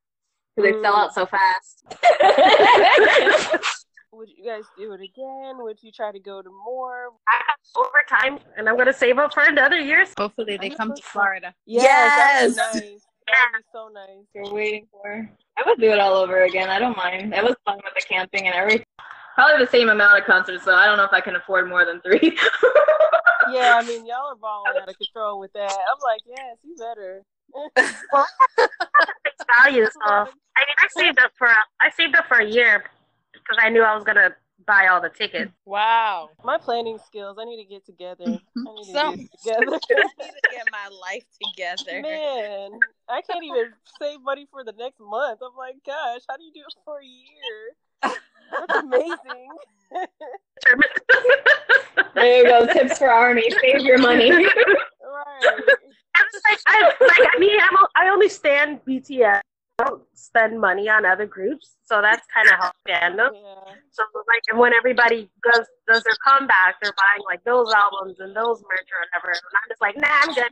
because 0.54 0.72
they 0.72 0.82
sell 0.82 0.92
Mm. 0.94 1.04
out 1.04 1.14
so 1.14 1.24
fast. 1.24 1.84
Would 4.12 4.28
you 4.30 4.44
guys 4.44 4.64
do 4.78 4.92
it 4.92 5.00
again? 5.00 5.56
Would 5.58 5.78
you 5.82 5.92
try 5.92 6.12
to 6.12 6.20
go 6.20 6.40
to 6.42 6.50
more? 6.50 7.08
I 7.28 7.40
have 7.48 7.56
overtime, 7.76 8.38
and 8.56 8.68
I'm 8.68 8.76
gonna 8.76 8.92
save 8.92 9.18
up 9.18 9.32
for 9.34 9.42
another 9.44 9.78
year. 9.78 10.06
Hopefully 10.18 10.56
they 10.60 10.70
come 10.70 10.94
to 10.94 11.02
Florida. 11.02 11.54
Yes. 11.66 12.56
That'd 12.56 12.82
be 12.82 12.98
nice. 13.28 13.36
That'd 13.52 13.64
be 13.64 13.64
so 13.72 13.88
nice. 13.92 14.26
You're 14.34 14.54
waiting 14.54 14.86
for. 14.90 15.28
I 15.58 15.62
would 15.66 15.78
do 15.78 15.90
it 15.90 15.98
all 15.98 16.14
over 16.14 16.44
again. 16.44 16.68
I 16.68 16.78
don't 16.78 16.96
mind. 16.96 17.34
It 17.34 17.44
was 17.44 17.56
fun 17.64 17.76
with 17.76 17.94
the 17.94 18.02
camping 18.08 18.46
and 18.46 18.54
everything. 18.54 18.86
Probably 19.34 19.64
the 19.64 19.70
same 19.70 19.90
amount 19.90 20.18
of 20.18 20.24
concerts, 20.24 20.64
though. 20.64 20.76
I 20.76 20.86
don't 20.86 20.96
know 20.96 21.04
if 21.04 21.12
I 21.12 21.20
can 21.20 21.36
afford 21.36 21.68
more 21.68 21.84
than 21.84 22.00
three. 22.00 22.36
Yeah, 23.52 23.80
I 23.80 23.86
mean, 23.86 24.06
y'all 24.06 24.32
are 24.32 24.36
balling 24.36 24.72
out 24.80 24.88
of 24.88 24.96
control 24.98 25.38
with 25.38 25.52
that. 25.52 25.70
I'm 25.70 25.98
like, 26.02 26.20
yes, 26.26 26.56
you 26.64 26.76
better. 26.76 27.22
Fixed 27.76 28.04
value, 29.64 29.84
so 29.84 30.00
I 30.04 30.24
mean, 30.24 30.76
I 30.82 30.88
saved 30.88 31.18
up 31.18 31.30
for 31.38 31.48
I 31.80 31.90
saved 31.90 32.16
up 32.16 32.26
for 32.26 32.38
a 32.38 32.44
year 32.44 32.84
because 33.32 33.58
I 33.62 33.68
knew 33.70 33.82
I 33.82 33.94
was 33.94 34.04
gonna 34.04 34.34
buy 34.66 34.88
all 34.88 35.00
the 35.00 35.10
tickets. 35.10 35.52
Wow. 35.66 36.30
My 36.44 36.58
planning 36.58 36.98
skills, 37.04 37.36
I 37.40 37.44
need 37.44 37.62
to 37.62 37.68
get 37.68 37.84
together. 37.84 38.24
Mm-hmm. 38.24 38.68
I 38.68 38.72
need 38.72 38.84
to 38.86 38.92
Some- 38.92 39.16
get 39.16 39.30
together. 39.42 39.78
I 39.90 40.24
need 40.24 40.32
to 40.42 40.50
get 40.50 40.66
my 40.72 40.88
life 41.02 41.24
together. 41.42 42.02
Man, 42.02 42.70
I 43.08 43.20
can't 43.22 43.44
even 43.44 43.72
save 44.00 44.22
money 44.22 44.46
for 44.50 44.64
the 44.64 44.72
next 44.78 45.00
month. 45.00 45.40
I'm 45.42 45.56
like, 45.56 45.76
gosh, 45.84 46.20
how 46.28 46.36
do 46.36 46.44
you 46.44 46.52
do 46.54 46.60
it 46.60 46.74
for 46.84 47.00
a 47.00 47.04
year? 47.04 47.74
That's 48.50 48.78
amazing. 48.82 49.48
there 52.14 52.36
you 52.38 52.44
go. 52.44 52.72
Tips 52.72 52.98
for 52.98 53.10
Army. 53.10 53.50
Save 53.60 53.80
your 53.80 53.98
money. 53.98 54.30
right. 54.30 54.46
I 56.16 56.22
was 56.22 56.42
like, 56.48 56.60
I 56.66 56.82
like 57.00 57.28
I 57.34 57.38
mean, 57.38 57.58
I'm, 57.60 57.76
I 57.96 58.08
only 58.08 58.28
stand 58.28 58.80
BTS. 58.86 59.40
Spend 60.18 60.58
money 60.60 60.88
on 60.88 61.04
other 61.04 61.26
groups, 61.26 61.76
so 61.84 62.00
that's 62.00 62.26
kind 62.32 62.48
of 62.48 62.54
how 62.54 62.72
fandom. 62.88 63.32
Yeah. 63.34 63.74
So 63.92 64.02
like, 64.14 64.42
and 64.50 64.58
when 64.58 64.72
everybody 64.72 65.28
does 65.44 65.66
does 65.86 66.02
their 66.04 66.16
comeback, 66.26 66.76
they're 66.82 66.94
buying 66.96 67.22
like 67.28 67.44
those 67.44 67.70
albums 67.72 68.18
and 68.18 68.34
those 68.34 68.62
merch 68.62 68.88
or 68.90 68.98
whatever. 69.04 69.28
And 69.30 69.40
I'm 69.62 69.68
just 69.68 69.82
like, 69.82 69.94
nah, 69.96 70.22
I'm 70.22 70.32
good. 70.34 70.50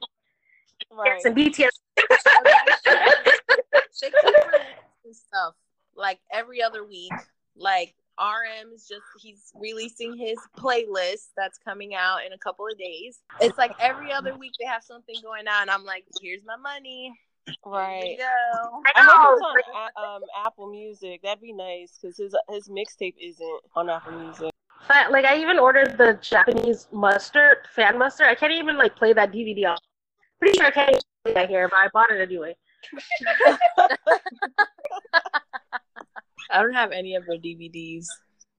Right. 0.93 1.15
Get 1.15 1.23
some 1.23 1.35
BTS. 1.35 1.71
Stuff 5.13 5.55
like 5.97 6.21
every 6.33 6.63
other 6.63 6.85
week. 6.85 7.13
Like 7.57 7.95
RM 8.19 8.73
is 8.75 8.89
just 8.89 9.03
he's 9.21 9.53
releasing 9.55 10.17
his 10.17 10.39
playlist 10.59 11.29
that's 11.37 11.59
coming 11.59 11.95
out 11.95 12.25
in 12.27 12.33
a 12.33 12.39
couple 12.39 12.67
of 12.67 12.77
days. 12.79 13.21
It's 13.41 13.59
like 13.59 13.73
every 13.81 14.13
other 14.13 14.37
week 14.37 14.53
they 14.59 14.67
have 14.67 14.83
something 14.83 15.17
going 15.23 15.49
on. 15.49 15.69
I'm 15.69 15.85
like, 15.85 16.05
here's 16.21 16.45
my 16.45 16.57
money. 16.57 17.13
Here 17.47 17.55
Right. 17.67 18.11
you 18.13 18.19
go. 18.19 18.83
I 18.87 18.93
I 18.97 19.03
hope 19.05 19.39
it's 19.39 19.43
on 19.43 19.91
A- 19.97 20.01
um, 20.17 20.23
Apple 20.47 20.71
Music. 20.71 21.21
That'd 21.23 21.43
be 21.43 21.53
nice 21.53 21.99
because 22.01 22.17
his 22.17 22.35
his 22.51 22.69
mixtape 22.69 23.15
isn't 23.21 23.61
on 23.77 23.91
Apple 23.91 24.13
Music. 24.13 24.51
But 24.89 25.11
like, 25.13 25.25
I 25.25 25.37
even 25.39 25.59
ordered 25.59 25.97
the 25.99 26.19
Japanese 26.21 26.89
muster, 26.93 27.63
fan 27.75 27.99
muster. 27.99 28.25
I 28.25 28.35
can't 28.35 28.53
even 28.53 28.77
like 28.77 28.97
play 28.97 29.13
that 29.15 29.33
DVD 29.33 29.71
on. 29.71 29.79
Pretty 30.39 30.57
sure 30.59 30.67
I 30.67 30.71
can't 30.71 30.91
even 30.91 31.01
play 31.25 31.35
that 31.35 31.49
here, 31.49 31.69
but 31.69 31.79
I 31.79 31.89
bought 31.93 32.11
it 32.11 32.21
anyway. 32.21 32.55
I 36.51 36.63
don't 36.63 36.75
have 36.75 36.93
any 36.93 37.15
of 37.15 37.25
their 37.27 37.39
DVDs. 37.39 38.07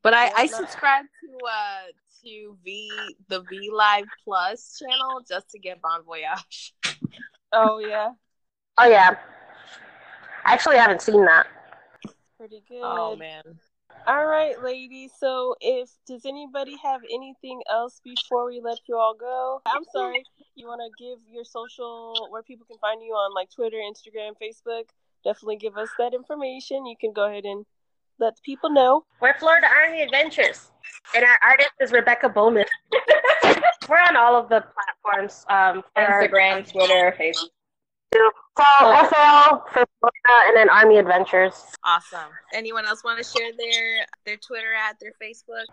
But 0.01 0.13
I, 0.13 0.31
I 0.35 0.45
subscribe 0.47 1.05
to 1.05 1.45
uh 1.47 1.81
to 2.23 2.57
V 2.63 2.91
the 3.27 3.41
V 3.41 3.69
Live 3.71 4.05
Plus 4.23 4.79
channel 4.79 5.21
just 5.27 5.49
to 5.51 5.59
get 5.59 5.81
Bon 5.81 6.03
Voyage. 6.03 6.73
Oh 7.51 7.77
yeah, 7.79 8.09
Oh 8.77 8.87
yeah. 8.87 9.15
I 10.45 10.53
actually 10.53 10.77
haven't 10.77 11.01
seen 11.01 11.25
that. 11.25 11.47
pretty 12.37 12.63
good. 12.67 12.81
Oh 12.83 13.15
man. 13.15 13.43
All 14.07 14.27
right, 14.27 14.61
ladies. 14.61 15.11
So, 15.19 15.55
if 15.61 15.89
does 16.05 16.25
anybody 16.27 16.75
have 16.83 17.01
anything 17.11 17.59
else 17.71 17.99
before 18.03 18.45
we 18.45 18.61
let 18.63 18.77
you 18.87 18.97
all 18.97 19.15
go? 19.15 19.61
I'm 19.65 19.83
sorry. 19.91 20.21
You 20.53 20.67
want 20.67 20.81
to 20.85 21.03
give 21.03 21.17
your 21.27 21.43
social 21.43 22.13
where 22.29 22.43
people 22.43 22.67
can 22.67 22.77
find 22.77 23.01
you 23.01 23.13
on 23.13 23.33
like 23.33 23.49
Twitter, 23.49 23.77
Instagram, 23.77 24.33
Facebook? 24.41 24.83
Definitely 25.23 25.57
give 25.57 25.75
us 25.77 25.89
that 25.97 26.13
information. 26.13 26.85
You 26.85 26.95
can 27.01 27.13
go 27.13 27.25
ahead 27.27 27.45
and 27.45 27.65
let 28.19 28.35
the 28.35 28.41
people 28.45 28.69
know. 28.69 29.05
We're 29.21 29.33
Florida 29.39 29.65
Army 29.67 30.03
Adventures, 30.03 30.69
and 31.15 31.25
our 31.25 31.39
artist 31.41 31.71
is 31.81 31.91
Rebecca 31.91 32.29
Bowman. 32.29 32.65
We're 33.89 33.97
on 33.97 34.15
all 34.15 34.35
of 34.35 34.49
the 34.49 34.63
platforms. 35.03 35.45
Um, 35.49 35.83
for 35.95 36.01
our- 36.03 36.27
Instagram, 36.27 36.71
Twitter, 36.71 37.15
Facebook. 37.19 37.49
So 38.15 38.31
FL 38.55 39.63
for 39.71 39.85
Florida, 39.99 40.35
and 40.47 40.55
then 40.55 40.69
Army 40.69 40.97
Adventures. 40.97 41.53
Awesome. 41.83 42.31
Anyone 42.53 42.85
else 42.85 43.03
want 43.03 43.17
to 43.17 43.23
share 43.23 43.51
their 43.57 44.05
their 44.25 44.37
Twitter 44.37 44.73
at 44.73 44.97
their 44.99 45.13
Facebook? 45.21 45.65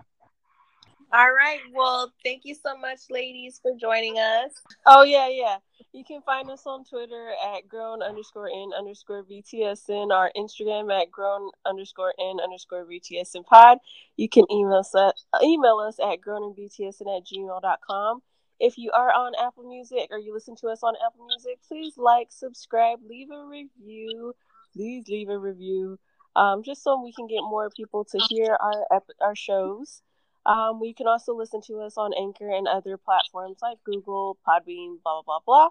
All 1.15 1.31
right. 1.31 1.61
Well, 1.75 2.11
thank 2.25 2.45
you 2.45 2.55
so 2.55 2.77
much, 2.77 3.01
ladies, 3.11 3.61
for 3.63 3.73
joining 3.79 4.19
us. 4.19 4.53
Oh 4.87 5.03
yeah, 5.03 5.29
yeah. 5.29 5.57
You 5.93 6.05
can 6.05 6.23
find 6.23 6.51
us 6.51 6.63
on 6.65 6.85
Twitter 6.85 7.33
at 7.55 7.69
grown 7.69 8.03
underscore 8.03 8.49
n 8.49 8.71
underscore 8.77 9.25
VTSN, 9.25 10.11
our 10.11 10.33
Instagram 10.37 10.91
at 10.91 11.11
grown 11.11 11.51
underscore 11.67 12.15
n 12.19 12.39
underscore 12.43 12.87
VTSN 12.87 13.45
pod. 13.45 13.79
You 14.17 14.29
can 14.29 14.47
email 14.51 14.79
us 14.79 14.95
at 14.95 15.15
email 15.43 15.79
us 15.79 15.99
at 16.01 16.21
grownandvtsn 16.27 17.17
at 17.17 17.27
gmail.com. 17.27 18.23
If 18.61 18.79
you 18.79 18.91
are 18.93 19.11
on 19.11 19.33
Apple 19.41 19.69
Music 19.69 20.09
or 20.11 20.19
you 20.19 20.33
listen 20.33 20.55
to 20.57 20.69
us 20.69 20.83
on 20.83 20.95
Apple 21.05 21.27
Music, 21.27 21.59
please 21.67 21.95
like, 21.97 22.29
subscribe, 22.31 22.99
leave 23.09 23.31
a 23.31 23.45
review. 23.45 24.35
Please 24.75 25.09
leave 25.09 25.29
a 25.29 25.39
review. 25.39 25.99
Um, 26.35 26.63
just 26.63 26.83
so 26.83 27.03
we 27.03 27.13
can 27.13 27.27
get 27.27 27.43
more 27.43 27.69
people 27.71 28.05
to 28.07 28.21
hear 28.31 28.57
our 28.59 28.87
ep- 28.91 29.19
our 29.21 29.37
shows. 29.37 30.01
Um, 30.47 30.81
you 30.83 30.95
can 30.95 31.07
also 31.07 31.35
listen 31.35 31.61
to 31.67 31.81
us 31.81 31.99
on 31.99 32.13
Anchor 32.19 32.51
and 32.51 32.67
other 32.67 32.97
platforms 32.97 33.59
like 33.61 33.79
Google, 33.85 34.39
Podbean, 34.47 34.97
blah 35.03 35.23
blah 35.23 35.41
blah 35.47 35.69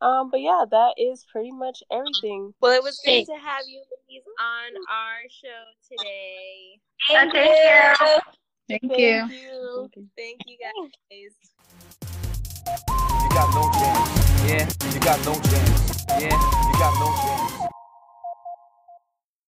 blah. 0.00 0.06
Um, 0.06 0.30
but 0.30 0.40
yeah, 0.40 0.64
that 0.70 0.94
is 0.98 1.24
pretty 1.30 1.52
much 1.52 1.82
everything. 1.90 2.52
Well, 2.60 2.72
it 2.72 2.82
was 2.82 3.00
great 3.02 3.26
to 3.26 3.32
have 3.32 3.62
you 3.66 3.82
ladies 4.08 4.24
on 4.38 4.72
our 4.90 5.22
show 5.30 5.64
today. 5.90 6.80
Thank 7.08 7.32
you. 7.32 7.40
Thank 8.68 8.82
Thank 8.82 8.82
you. 8.82 9.36
you. 9.36 9.90
Thank 10.16 10.40
you 10.46 10.58
guys. 10.58 11.32
You 13.34 13.40
got 13.40 13.52
no 13.52 13.68
chance. 13.72 14.48
Yeah, 14.48 14.92
you 14.94 15.00
got 15.00 15.18
no 15.24 15.34
chance. 15.34 16.04
Yeah, 16.20 16.70
you 16.70 16.78
got 16.78 16.94
no 17.00 17.12
chance. 17.16 17.73